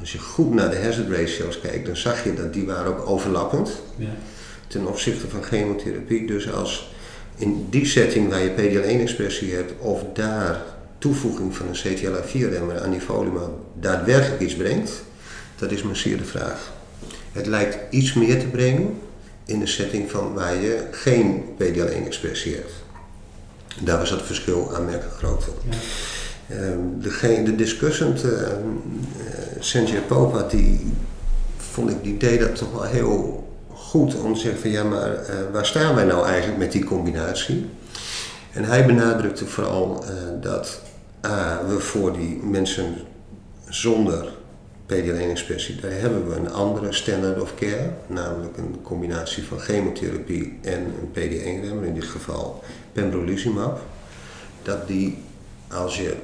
Als 0.00 0.12
je 0.12 0.18
goed 0.18 0.54
naar 0.54 0.70
de 0.70 0.76
hazard 0.76 1.10
ratios 1.10 1.60
kijkt, 1.60 1.86
dan 1.86 1.96
zag 1.96 2.24
je 2.24 2.34
dat 2.34 2.52
die 2.52 2.66
waren 2.66 2.86
ook 2.86 3.08
overlappend 3.08 3.70
ja. 3.96 4.08
ten 4.66 4.86
opzichte 4.86 5.28
van 5.28 5.42
chemotherapie. 5.42 6.26
Dus 6.26 6.52
als 6.52 6.92
in 7.36 7.66
die 7.70 7.86
setting 7.86 8.28
waar 8.28 8.42
je 8.42 8.50
PDL1-expressie 8.50 9.54
hebt, 9.54 9.72
of 9.78 10.04
daar 10.14 10.62
toevoeging 10.98 11.56
van 11.56 11.66
een 11.66 11.76
CTLA4-remmer 11.76 12.80
aan 12.82 12.90
die 12.90 13.00
daadwerkelijk 13.80 14.40
iets 14.40 14.56
brengt, 14.56 15.02
dat 15.56 15.70
is 15.70 15.82
maar 15.82 15.96
zeer 15.96 16.16
de 16.16 16.24
vraag. 16.24 16.72
Het 17.32 17.46
lijkt 17.46 17.78
iets 17.90 18.12
meer 18.12 18.40
te 18.40 18.46
brengen 18.46 18.98
in 19.52 19.60
de 19.60 19.66
setting 19.66 20.10
van 20.10 20.34
waar 20.34 20.54
je 20.54 20.88
geen 20.90 21.44
PDL1-expressie 21.58 22.54
hebt. 22.54 22.72
Daar 23.80 23.98
was 23.98 24.10
het 24.10 24.22
verschil 24.22 24.74
aanmerkelijk 24.74 25.16
groter. 25.16 25.52
Ja. 25.68 25.76
Ehm, 26.56 26.78
de, 27.00 27.42
de 27.44 27.54
discussant, 27.54 28.24
uh, 28.24 28.32
Sanjay 29.58 30.00
Popa, 30.00 30.42
die 30.42 30.92
vond 31.56 31.90
ik, 31.90 32.02
die 32.02 32.16
deed 32.16 32.40
dat 32.40 32.56
toch 32.56 32.72
wel 32.72 32.82
heel 32.82 33.46
goed 33.68 34.14
om 34.14 34.34
te 34.34 34.40
zeggen 34.40 34.60
van 34.60 34.70
ja, 34.70 34.84
maar 34.84 35.12
uh, 35.12 35.34
waar 35.52 35.66
staan 35.66 35.94
wij 35.94 36.04
nou 36.04 36.26
eigenlijk 36.26 36.58
met 36.58 36.72
die 36.72 36.84
combinatie? 36.84 37.66
En 38.52 38.64
hij 38.64 38.86
benadrukte 38.86 39.46
vooral 39.46 40.04
uh, 40.04 40.10
dat 40.42 40.80
A, 41.26 41.60
we 41.68 41.78
voor 41.78 42.12
die 42.12 42.40
mensen 42.42 42.94
zonder 43.68 44.32
PD-1-expressie, 44.92 45.80
daar 45.80 45.90
hebben 45.90 46.28
we 46.28 46.34
een 46.34 46.52
andere 46.52 46.92
standard 46.92 47.40
of 47.40 47.54
care, 47.54 47.90
namelijk 48.06 48.56
een 48.56 48.78
combinatie 48.82 49.42
van 49.42 49.58
chemotherapie 49.58 50.58
en 50.62 50.78
een 50.78 51.10
PD-1-remmer, 51.12 51.84
in 51.84 51.94
dit 51.94 52.04
geval 52.04 52.62
pembrolizumab. 52.92 53.80
Dat 54.62 54.86
die, 54.86 55.18
als 55.68 55.96
je 55.96 56.14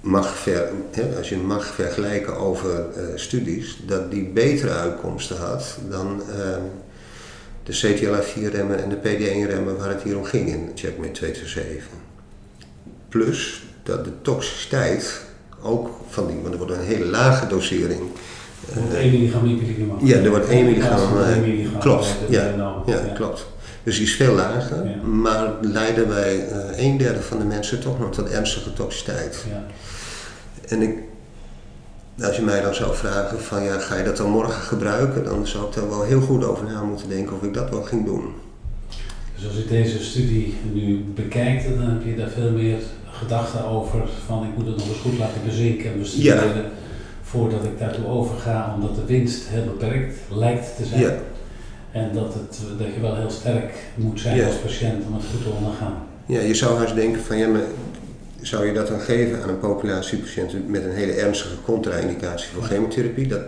mag, 0.00 0.36
ver, 0.36 0.70
hè, 0.90 1.16
als 1.16 1.28
je 1.28 1.36
mag 1.36 1.64
vergelijken 1.64 2.36
over 2.36 2.86
uh, 2.96 3.04
studies, 3.14 3.78
dat 3.86 4.10
die 4.10 4.28
betere 4.28 4.72
uitkomsten 4.72 5.36
had 5.36 5.78
dan 5.88 6.22
uh, 6.28 6.56
de 7.62 7.72
CTLA4-remmen 7.72 8.82
en 8.82 8.88
de 8.88 8.96
PD1-remmen 8.96 9.76
waar 9.76 9.88
het 9.88 10.02
hier 10.02 10.18
om 10.18 10.24
ging 10.24 10.48
in 10.48 10.70
Checkmate 10.74 11.12
227. 11.12 11.84
Plus 13.08 13.62
dat 13.82 14.04
de 14.04 14.20
toxiciteit 14.22 15.20
ook 15.64 15.90
van 16.08 16.26
die, 16.26 16.36
want 16.42 16.52
er 16.52 16.58
wordt 16.58 16.72
een 16.72 16.86
hele 16.86 17.04
lage 17.04 17.46
dosering. 17.46 18.00
Uh, 18.90 18.98
1 18.98 19.10
milligram 19.10 19.46
ipilimumab. 19.46 20.00
Ja, 20.02 20.16
er 20.16 20.30
wordt 20.30 20.48
1 20.48 20.64
milligram. 20.64 21.18
Uh, 21.18 21.80
klopt, 21.80 22.16
ja, 22.28 22.44
ja, 22.86 22.98
klopt. 23.14 23.46
Dus 23.82 23.96
die 23.96 24.04
is 24.04 24.14
veel 24.14 24.34
lager, 24.34 24.86
ja. 24.86 25.06
maar 25.06 25.52
leiden 25.60 26.08
bij 26.08 26.36
uh, 26.36 26.84
een 26.84 26.96
derde 26.96 27.22
van 27.22 27.38
de 27.38 27.44
mensen 27.44 27.80
toch 27.80 27.98
nog 27.98 28.12
tot 28.12 28.28
ernstige 28.28 28.72
toxiciteit. 28.72 29.44
Ja. 29.50 29.66
En 30.68 30.82
ik, 30.82 30.98
als 32.22 32.36
je 32.36 32.42
mij 32.42 32.60
dan 32.60 32.74
zou 32.74 32.94
vragen 32.94 33.40
van 33.40 33.62
ja, 33.62 33.78
ga 33.78 33.96
je 33.96 34.04
dat 34.04 34.16
dan 34.16 34.30
morgen 34.30 34.62
gebruiken, 34.62 35.24
dan 35.24 35.46
zou 35.46 35.66
ik 35.66 35.74
daar 35.74 35.88
wel 35.88 36.02
heel 36.02 36.20
goed 36.20 36.44
over 36.44 36.64
na 36.64 36.82
moeten 36.82 37.08
denken 37.08 37.36
of 37.36 37.42
ik 37.42 37.54
dat 37.54 37.70
wel 37.70 37.82
ging 37.82 38.04
doen. 38.04 38.34
Dus 39.36 39.46
als 39.46 39.56
ik 39.56 39.68
deze 39.68 40.04
studie 40.04 40.54
nu 40.72 41.04
bekijkt, 41.14 41.64
dan 41.64 41.88
heb 41.88 42.04
je 42.04 42.16
daar 42.16 42.28
veel 42.28 42.50
meer 42.50 42.78
gedachten 43.14 43.64
over 43.64 44.02
van 44.26 44.44
ik 44.44 44.56
moet 44.56 44.66
het 44.66 44.76
nog 44.76 44.88
eens 44.88 44.98
goed 44.98 45.18
laten 45.18 45.40
bezinken 45.44 45.92
en 45.92 45.98
bestuderen 45.98 46.56
ja. 46.56 46.70
voordat 47.22 47.64
ik 47.64 47.78
daartoe 47.78 48.06
overga, 48.06 48.74
omdat 48.74 48.94
de 48.94 49.04
winst 49.04 49.48
heel 49.48 49.64
beperkt 49.64 50.18
lijkt 50.30 50.76
te 50.76 50.84
zijn. 50.84 51.00
Ja. 51.00 51.14
En 51.92 52.10
dat, 52.12 52.34
het, 52.34 52.58
dat 52.78 52.94
je 52.94 53.00
wel 53.00 53.16
heel 53.16 53.30
sterk 53.30 53.74
moet 53.94 54.20
zijn 54.20 54.36
ja. 54.36 54.46
als 54.46 54.56
patiënt 54.56 55.04
om 55.06 55.14
het 55.14 55.24
goed 55.32 55.42
te 55.42 55.50
ondergaan. 55.58 55.96
Ja, 56.26 56.40
je 56.40 56.54
zou 56.54 56.78
haast 56.78 56.94
denken 56.94 57.22
van 57.22 57.36
ja, 57.36 57.48
maar 57.48 57.62
zou 58.40 58.66
je 58.66 58.72
dat 58.72 58.88
dan 58.88 59.00
geven 59.00 59.42
aan 59.42 59.48
een 59.48 59.58
populatie 59.58 60.18
patiënten 60.18 60.70
met 60.70 60.84
een 60.84 60.92
hele 60.92 61.12
ernstige 61.12 61.54
contra-indicatie 61.64 62.48
voor 62.54 62.62
chemotherapie? 62.62 63.26
Dat 63.26 63.42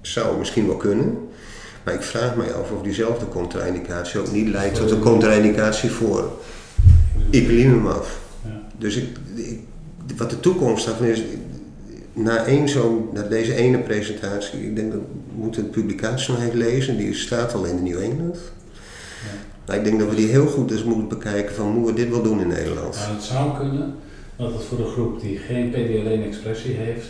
zou 0.00 0.38
misschien 0.38 0.66
wel 0.66 0.76
kunnen. 0.76 1.28
Maar 1.84 1.94
ik 1.94 2.02
vraag 2.02 2.36
mij 2.36 2.54
af 2.54 2.70
of 2.70 2.82
diezelfde 2.82 3.28
contra-indicatie 3.28 4.20
ook 4.20 4.32
niet 4.32 4.48
leidt 4.48 4.74
tot 4.74 4.90
een 4.90 5.00
contra-indicatie 5.00 5.90
voor 5.90 6.30
ipilimumab. 7.30 8.06
Ja. 8.80 8.86
Dus 8.86 8.96
ik, 8.96 9.08
wat 10.16 10.30
de 10.30 10.40
toekomst 10.40 10.86
daarvan 10.86 11.06
is, 11.06 11.22
na, 12.12 12.44
één 12.44 12.68
zo, 12.68 13.10
na 13.12 13.22
deze 13.22 13.54
ene 13.54 13.78
presentatie, 13.78 14.66
ik 14.66 14.76
denk 14.76 14.92
dat 14.92 15.00
we 15.00 15.42
moeten 15.42 15.62
de 15.62 15.68
publicatie 15.68 16.32
nog 16.32 16.42
even 16.42 16.58
lezen, 16.58 16.96
die 16.96 17.14
staat 17.14 17.54
al 17.54 17.64
in 17.64 17.76
de 17.76 17.82
New 17.82 18.02
England. 18.02 18.38
Nou, 19.66 19.78
ik 19.78 19.84
denk 19.84 19.98
dat 19.98 20.08
we 20.08 20.14
die 20.14 20.28
heel 20.28 20.46
goed 20.46 20.70
eens 20.70 20.84
moeten 20.84 21.08
bekijken 21.08 21.54
van 21.54 21.66
moeten 21.66 21.94
we 21.94 22.00
dit 22.00 22.10
wel 22.10 22.22
doen 22.22 22.40
in 22.40 22.48
Nederland. 22.48 22.94
Nou, 22.94 23.14
het 23.14 23.22
zou 23.22 23.58
kunnen 23.58 23.94
dat 24.36 24.52
het 24.52 24.62
voor 24.62 24.78
de 24.78 24.84
groep 24.84 25.20
die 25.20 25.38
geen 25.38 25.72
PDL1-expressie 25.72 26.74
heeft, 26.74 27.08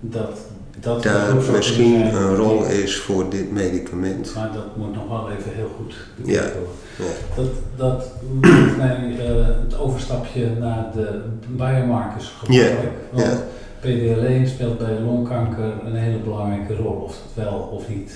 dat 0.00 0.38
dat 0.80 1.02
daar 1.02 1.34
misschien 1.52 2.14
een 2.14 2.36
rol 2.36 2.64
is 2.64 2.96
voor 2.96 3.30
dit 3.30 3.52
medicament. 3.52 4.32
Maar 4.34 4.50
dat 4.52 4.76
moet 4.76 4.94
nog 4.94 5.08
wel 5.08 5.30
even 5.30 5.52
heel 5.54 5.70
goed 5.76 5.94
bekeken 6.16 6.52
worden. 6.52 6.80
Ja. 6.98 7.04
Dat, 7.36 7.50
dat 7.76 8.12
maakt 8.40 8.76
mij 8.76 9.16
uh, 9.18 9.46
het 9.46 9.78
overstapje 9.78 10.50
naar 10.60 10.90
de 10.94 11.20
biomarkers 11.48 12.32
gemakkelijk. 12.38 12.92
Ja. 13.14 13.22
Want 13.22 13.40
PDL1 13.82 14.48
speelt 14.48 14.78
bij 14.78 15.00
longkanker 15.00 15.72
een 15.84 15.94
hele 15.94 16.18
belangrijke 16.18 16.76
rol. 16.76 16.92
Of 16.92 17.10
het 17.10 17.44
wel 17.44 17.70
of 17.72 17.88
niet 17.88 18.12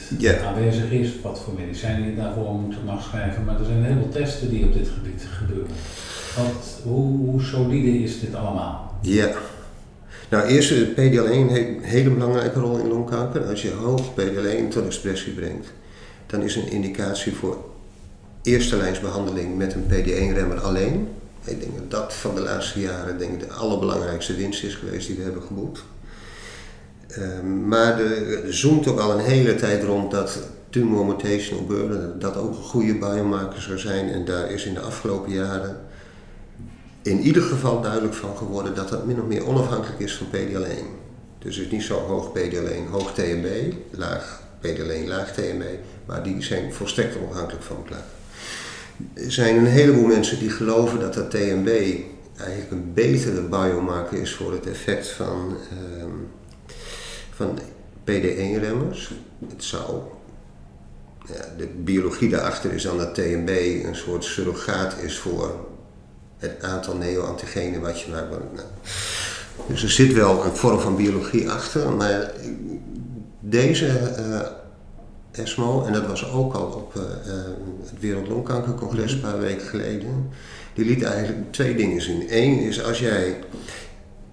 aanwezig 0.47 0.91
is, 0.91 1.11
wat 1.23 1.41
voor 1.41 1.55
medicijnen 1.59 2.09
je 2.09 2.17
daarvoor 2.17 2.55
moet 2.55 2.85
mag 2.85 3.03
schrijven. 3.03 3.45
Maar 3.45 3.59
er 3.59 3.65
zijn 3.65 3.85
heel 3.85 3.97
veel 3.97 4.23
testen 4.23 4.51
die 4.51 4.65
op 4.65 4.73
dit 4.73 4.89
gebied 4.89 5.27
gebeuren. 5.31 5.73
Wat, 6.37 6.81
hoe, 6.83 7.17
hoe 7.17 7.43
solide 7.43 8.03
is 8.03 8.21
dit 8.21 8.35
allemaal? 8.35 8.93
Ja. 9.01 9.29
Nou, 10.29 10.47
eerst, 10.47 10.73
PDL1 10.73 11.51
heeft 11.51 11.69
een 11.69 11.83
hele 11.83 12.11
belangrijke 12.11 12.61
rol 12.61 12.79
in 12.79 12.89
longkanker. 12.89 13.45
Als 13.45 13.63
je 13.63 13.71
hoog 13.71 14.03
PDL1 14.13 14.69
tot 14.69 14.87
expressie 14.87 15.33
brengt, 15.33 15.73
dan 16.27 16.43
is 16.43 16.57
een 16.57 16.71
indicatie 16.71 17.33
voor 17.33 17.65
eerste 18.43 18.77
lijnsbehandeling 18.77 19.57
met 19.57 19.75
een 19.75 19.85
PD1-remmer 19.91 20.61
alleen. 20.61 21.09
Ik 21.45 21.61
denk 21.61 21.77
dat 21.77 21.91
dat 21.91 22.15
van 22.15 22.35
de 22.35 22.41
laatste 22.41 22.81
jaren 22.81 23.19
denk 23.19 23.33
ik, 23.33 23.49
de 23.49 23.55
allerbelangrijkste 23.55 24.35
winst 24.35 24.65
is 24.65 24.75
geweest 24.75 25.07
die 25.07 25.17
we 25.17 25.23
hebben 25.23 25.43
geboekt. 25.43 25.85
Um, 27.19 27.69
maar 27.69 28.01
er 28.01 28.55
zoomt 28.55 28.87
ook 28.87 29.01
al 29.01 29.13
een 29.13 29.25
hele 29.25 29.55
tijd 29.55 29.85
rond 29.85 30.11
dat 30.11 30.39
tumor 30.71 31.07
mutational 31.07 31.65
burden, 31.65 32.19
dat 32.19 32.37
ook 32.37 32.57
een 32.57 32.63
goede 32.63 32.95
biomarker 32.95 33.63
zou 33.63 33.79
zijn. 33.79 34.09
En 34.09 34.25
daar 34.25 34.51
is 34.51 34.65
in 34.65 34.75
de 34.75 34.81
afgelopen 34.81 35.33
jaren 35.33 35.77
in 37.07 37.21
ieder 37.21 37.43
geval 37.43 37.81
duidelijk 37.81 38.15
van 38.15 38.37
geworden 38.37 38.75
dat 38.75 38.89
dat 38.89 39.07
min 39.07 39.21
of 39.21 39.27
meer 39.27 39.47
onafhankelijk 39.47 40.01
is 40.01 40.15
van 40.15 40.27
PDL1. 40.27 40.85
Dus 41.39 41.57
het 41.57 41.67
is 41.67 41.73
niet 41.73 41.83
zo 41.83 41.99
hoog 41.99 42.31
PDL1, 42.39 42.91
hoog 42.91 43.15
TMB, 43.15 43.73
laag 43.91 44.43
PDL1, 44.63 45.07
laag 45.07 45.33
TMB, 45.33 45.65
maar 46.07 46.23
die 46.23 46.43
zijn 46.43 46.73
volstrekt 46.73 47.17
onafhankelijk 47.17 47.65
van 47.65 47.77
elkaar. 47.77 48.05
Er 49.15 49.33
zijn 49.33 49.57
een 49.57 49.67
heleboel 49.67 50.07
mensen 50.07 50.39
die 50.39 50.51
geloven 50.51 51.01
dat 51.01 51.15
dat 51.15 51.31
TMB 51.31 51.69
eigenlijk 52.39 52.71
een 52.71 52.93
betere 52.95 53.41
biomarker 53.41 54.21
is 54.21 54.35
voor 54.35 54.53
het 54.53 54.67
effect 54.67 55.09
van, 55.09 55.57
um, 56.01 56.29
van 57.31 57.59
PD1-remmers. 58.05 59.13
Het 59.49 59.65
zou 59.65 60.01
Ja, 61.35 61.45
de 61.57 61.67
biologie 61.67 62.29
daarachter 62.29 62.73
is 62.73 62.83
dan 62.83 62.99
dat 62.99 63.15
TMB 63.15 63.85
een 63.85 63.97
soort 63.97 64.25
surrogaat 64.25 64.97
is 65.03 65.19
voor 65.19 65.67
het 66.39 66.63
aantal 66.63 66.97
neoantigenen 66.97 67.81
wat 67.81 68.01
je 68.01 68.11
maakt. 68.11 68.31
Nou, 68.31 68.67
dus 69.67 69.83
er 69.83 69.91
zit 69.91 70.13
wel 70.13 70.45
een 70.45 70.57
vorm 70.57 70.81
van 70.81 70.97
biologie 70.97 71.51
achter, 71.51 71.93
maar 71.93 72.33
deze 73.41 73.87
uh, 74.19 74.41
ESMO, 75.43 75.85
en 75.85 75.93
dat 75.93 76.07
was 76.07 76.31
ook 76.33 76.55
al 76.55 76.67
op 76.67 76.95
uh, 76.97 77.03
het 77.91 78.01
Wereldlongkankercongres 78.01 79.13
een 79.13 79.21
paar 79.21 79.41
weken 79.41 79.67
geleden, 79.67 80.31
die 80.75 80.85
liet 80.85 81.03
eigenlijk 81.03 81.53
twee 81.53 81.75
dingen 81.75 82.03
zien. 82.03 82.27
Eén 82.29 82.59
is 82.59 82.85
als 82.85 82.99
jij 82.99 83.39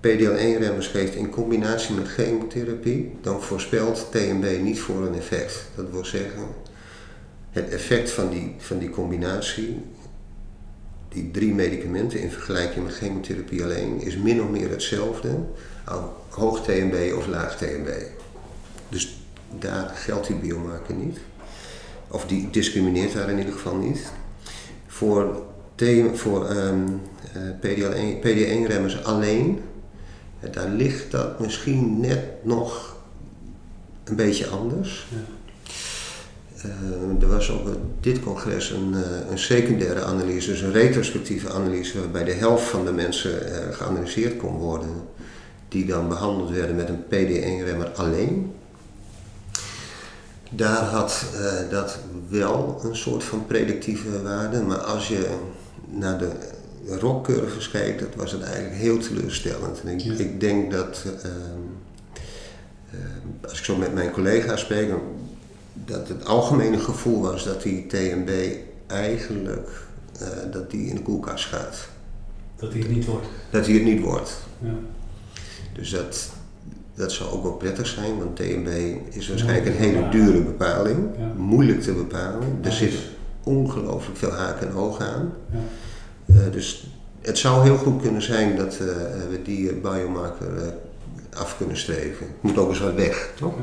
PDL1-remmers 0.07 0.87
geeft 0.87 1.15
in 1.15 1.29
combinatie 1.29 1.95
met 1.95 2.07
chemotherapie, 2.07 3.11
dan 3.21 3.41
voorspelt 3.41 4.07
TMB 4.11 4.61
niet 4.61 4.79
voor 4.79 5.05
een 5.05 5.15
effect. 5.15 5.65
Dat 5.75 5.85
wil 5.91 6.05
zeggen, 6.05 6.43
het 7.49 7.69
effect 7.69 8.11
van 8.11 8.29
die, 8.29 8.55
van 8.57 8.77
die 8.77 8.89
combinatie, 8.89 9.81
die 11.13 11.31
drie 11.31 11.53
medicamenten 11.53 12.19
in 12.19 12.31
vergelijking 12.31 12.85
met 12.85 12.95
chemotherapie 12.95 13.63
alleen, 13.63 14.01
is 14.01 14.17
min 14.17 14.41
of 14.41 14.49
meer 14.49 14.69
hetzelfde, 14.69 15.37
al 15.85 16.25
hoog 16.29 16.63
TMB 16.63 17.13
of 17.17 17.27
laag 17.27 17.57
TMB. 17.57 17.89
Dus 18.89 19.17
daar 19.59 19.91
geldt 19.95 20.27
die 20.27 20.35
biomarker 20.35 20.95
niet. 20.95 21.17
Of 22.07 22.25
die 22.25 22.49
discrimineert 22.49 23.13
daar 23.13 23.29
in 23.29 23.37
ieder 23.37 23.53
geval 23.53 23.75
niet. 23.75 24.11
Voor, 24.87 25.41
voor 26.13 26.49
um, 26.49 27.01
uh, 27.61 28.11
PD1-remmers 28.19 29.03
alleen, 29.03 29.59
daar 30.51 30.69
ligt 30.69 31.11
dat 31.11 31.39
misschien 31.39 31.99
net 31.99 32.19
nog 32.41 32.97
een 34.03 34.15
beetje 34.15 34.47
anders. 34.47 35.07
Uh, 36.65 37.21
er 37.21 37.27
was 37.27 37.49
op 37.49 37.77
dit 37.99 38.19
congres 38.19 38.69
een, 38.69 38.93
uh, 38.93 39.29
een, 39.29 39.39
secundaire 39.39 40.03
analyse, 40.03 40.49
dus 40.49 40.61
een 40.61 40.71
retrospectieve 40.71 41.49
analyse, 41.51 41.99
waarbij 41.99 42.23
de 42.23 42.31
helft 42.31 42.63
van 42.63 42.85
de 42.85 42.91
mensen 42.91 43.31
uh, 43.31 43.75
geanalyseerd 43.75 44.37
kon 44.37 44.57
worden, 44.57 44.89
die 45.67 45.85
dan 45.85 46.07
behandeld 46.07 46.51
werden 46.51 46.75
met 46.75 46.89
een 46.89 47.03
PD1-remmer 47.03 47.89
alleen. 47.89 48.53
Daar 50.49 50.83
had 50.83 51.25
dat 51.69 51.97
wel 52.29 52.81
een 52.83 52.95
soort 52.95 53.23
van 53.23 53.45
predictieve 53.45 54.21
waarde, 54.21 54.61
maar 54.61 54.77
als 54.77 55.07
je 55.07 55.27
naar 55.89 56.17
de 56.17 56.29
rockcurves 56.99 57.69
kijkt, 57.69 57.99
dat 57.99 58.15
was 58.15 58.31
het 58.31 58.41
eigenlijk 58.41 58.75
heel 58.75 58.97
teleurstellend. 58.97 59.81
En 59.81 59.87
ik, 59.87 60.19
ik 60.19 60.39
denk 60.39 60.71
dat, 60.71 61.03
als 63.41 63.59
ik 63.59 63.65
zo 63.65 63.75
met 63.75 63.93
mijn 63.93 64.11
collega's 64.11 64.59
spreek, 64.59 64.89
dat 65.73 66.07
het 66.07 66.25
algemene 66.25 66.79
gevoel 66.79 67.21
was 67.21 67.43
dat 67.43 67.61
die 67.61 67.87
TMB 67.87 68.29
eigenlijk 68.87 69.69
uh, 70.21 70.27
dat 70.51 70.71
die 70.71 70.87
in 70.87 70.95
de 70.95 71.01
koelkast 71.01 71.45
gaat. 71.45 71.87
Dat 72.55 72.71
hij 72.71 72.81
het 72.81 72.89
niet 72.89 73.05
wordt? 73.05 73.27
Dat 73.49 73.65
hij 73.65 73.73
het 73.73 73.83
niet 73.83 74.01
wordt. 74.01 74.37
Ja. 74.59 74.73
Dus 75.73 75.89
dat, 75.89 76.29
dat 76.95 77.11
zou 77.11 77.31
ook 77.31 77.43
wel 77.43 77.53
prettig 77.53 77.87
zijn, 77.87 78.17
want 78.17 78.35
TMB 78.35 78.97
is 79.09 79.29
waarschijnlijk 79.29 79.65
een 79.65 79.81
hele 79.81 80.09
dure 80.09 80.41
bepaling, 80.41 81.09
ja. 81.17 81.31
moeilijk 81.37 81.81
te 81.81 81.93
bepalen. 81.93 82.59
Er 82.61 82.71
zit 82.71 82.93
ongelooflijk 83.43 84.17
veel 84.17 84.31
haken 84.31 84.67
en 84.67 84.75
ogen 84.75 85.05
aan. 85.05 85.33
Ja. 85.51 85.59
Uh, 86.25 86.51
dus 86.51 86.87
het 87.21 87.37
zou 87.37 87.63
heel 87.63 87.77
goed 87.77 88.01
kunnen 88.01 88.21
zijn 88.21 88.55
dat 88.55 88.73
uh, 88.73 88.87
we 89.29 89.39
die 89.43 89.73
biomarker 89.73 90.73
af 91.35 91.57
kunnen 91.57 91.77
streven. 91.77 92.27
Moet 92.39 92.57
ook 92.57 92.69
eens 92.69 92.79
wat 92.79 92.93
weg, 92.93 93.31
toch? 93.39 93.53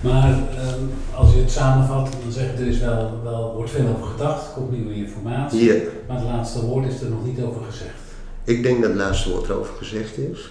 Maar 0.00 0.30
ehm, 0.30 0.82
als 1.14 1.32
je 1.32 1.40
het 1.40 1.50
samenvat, 1.50 2.08
dan 2.22 2.32
zeg 2.32 2.44
je 2.44 2.62
er 2.62 2.68
is 2.68 2.78
wel, 2.78 3.20
wel, 3.22 3.54
wordt 3.54 3.70
veel 3.70 3.88
over 3.96 4.06
gedacht, 4.06 4.52
komt 4.52 4.70
nieuwe 4.70 4.94
informatie. 4.94 5.64
Ja. 5.64 5.74
Maar 6.08 6.16
het 6.16 6.26
laatste 6.26 6.66
woord 6.66 6.92
is 6.92 7.00
er 7.00 7.10
nog 7.10 7.24
niet 7.24 7.40
over 7.40 7.62
gezegd. 7.70 7.98
Ik 8.44 8.62
denk 8.62 8.80
dat 8.80 8.90
het 8.90 8.98
laatste 8.98 9.30
woord 9.30 9.48
erover 9.48 9.74
gezegd 9.74 10.18
is. 10.18 10.50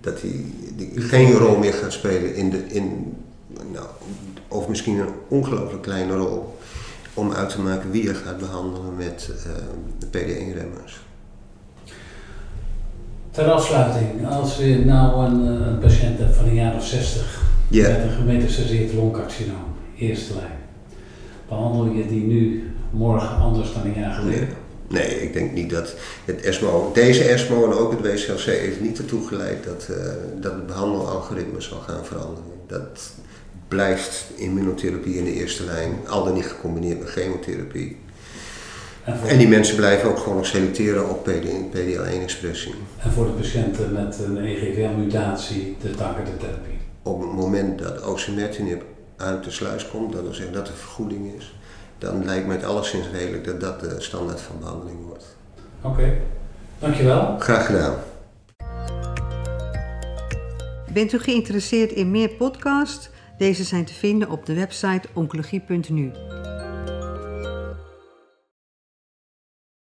Dat 0.00 0.20
hij 0.20 0.44
geen 0.94 1.32
rol 1.32 1.56
meer 1.56 1.72
gaat 1.72 1.92
spelen 1.92 2.34
in 2.34 2.50
de. 2.50 2.66
In, 2.66 3.16
nou, 3.72 3.86
of 4.48 4.68
misschien 4.68 4.98
een 4.98 5.12
ongelooflijk 5.28 5.82
kleine 5.82 6.16
rol 6.16 6.58
om 7.14 7.32
uit 7.32 7.48
te 7.50 7.60
maken 7.60 7.90
wie 7.90 8.02
je 8.02 8.14
gaat 8.14 8.38
behandelen 8.38 8.96
met 8.96 9.30
uh, 9.46 9.52
de 9.98 10.06
PD1-remmers. 10.06 11.00
Ter 13.30 13.50
afsluiting, 13.50 14.26
als 14.28 14.56
we 14.56 14.82
nou 14.84 15.26
een, 15.26 15.46
eh, 15.46 15.66
een 15.66 15.78
patiënt 15.78 16.18
hebt 16.18 16.36
van 16.36 16.44
een 16.44 16.54
jaar 16.54 16.74
of 16.74 16.86
60 16.86 17.42
met 17.68 17.86
een 17.86 18.10
gemetastaseerd 18.10 18.92
longcarcinoom, 18.92 19.74
eerste 19.98 20.34
lijn, 20.34 20.58
behandel 21.48 21.92
je 21.92 22.06
die 22.06 22.22
nu 22.22 22.70
morgen 22.90 23.36
anders 23.36 23.72
dan 23.72 23.84
een 23.84 24.00
jaar 24.00 24.12
geleden? 24.12 24.48
Nee. 24.88 25.02
nee 25.06 25.22
ik 25.22 25.32
denk 25.32 25.52
niet 25.52 25.70
dat 25.70 25.94
het 26.24 26.40
ESMO, 26.40 26.90
deze 26.94 27.22
ESMO 27.22 27.64
en 27.64 27.78
ook 27.78 27.90
het 27.90 28.00
WCLC 28.00 28.44
heeft 28.44 28.80
niet 28.80 28.98
ertoe 28.98 29.26
geleid 29.26 29.64
dat, 29.64 29.88
uh, 29.90 29.96
dat 30.40 30.52
het 30.52 30.66
behandelalgoritme 30.66 31.60
zal 31.60 31.78
gaan 31.78 32.04
veranderen. 32.04 32.44
Dat 32.66 33.12
blijft 33.68 34.26
immunotherapie 34.36 35.16
in 35.16 35.24
de 35.24 35.32
eerste 35.32 35.64
lijn, 35.64 35.92
al 36.08 36.24
dan 36.24 36.34
niet 36.34 36.46
gecombineerd 36.46 36.98
met 36.98 37.08
chemotherapie. 37.08 37.96
En, 39.04 39.38
die 39.38 39.48
mensen 39.48 39.76
blijven 39.76 40.08
ook 40.08 40.18
gewoon 40.18 40.36
nog 40.36 40.46
selecteren 40.46 41.10
op 41.10 41.28
PDL1-expressie. 41.28 42.74
En 42.98 43.10
voor 43.10 43.24
de 43.24 43.30
patiënten 43.30 43.92
met 43.92 44.18
een 44.18 44.36
EGFR-mutatie 44.36 45.76
de 45.82 45.90
therapie. 45.90 46.78
Op 47.02 47.20
het 47.20 47.32
moment 47.32 47.78
dat 47.78 48.02
osimertinib 48.02 48.82
uit 49.16 49.44
de 49.44 49.50
sluis 49.50 49.88
komt, 49.88 50.12
dat 50.12 50.22
wil 50.22 50.34
zeggen 50.34 50.54
dat 50.54 50.68
er 50.68 50.74
vergoeding 50.74 51.34
is, 51.38 51.54
dan 51.98 52.24
lijkt 52.24 52.46
me 52.46 52.52
het 52.52 52.64
alleszins 52.64 53.06
redelijk 53.12 53.44
dat 53.44 53.60
dat 53.60 53.80
de 53.80 53.94
standaard 53.98 54.40
van 54.40 54.56
behandeling 54.60 54.98
wordt. 55.06 55.36
Oké, 55.82 56.18
dankjewel. 56.78 57.36
Graag 57.38 57.66
gedaan. 57.66 57.94
Bent 60.92 61.12
u 61.12 61.18
geïnteresseerd 61.18 61.92
in 61.92 62.10
meer 62.10 62.28
podcasts? 62.28 63.10
Deze 63.38 63.64
zijn 63.64 63.84
te 63.84 63.94
vinden 63.94 64.30
op 64.30 64.46
de 64.46 64.54
website 64.54 65.08
oncologie.nu. 65.12 66.12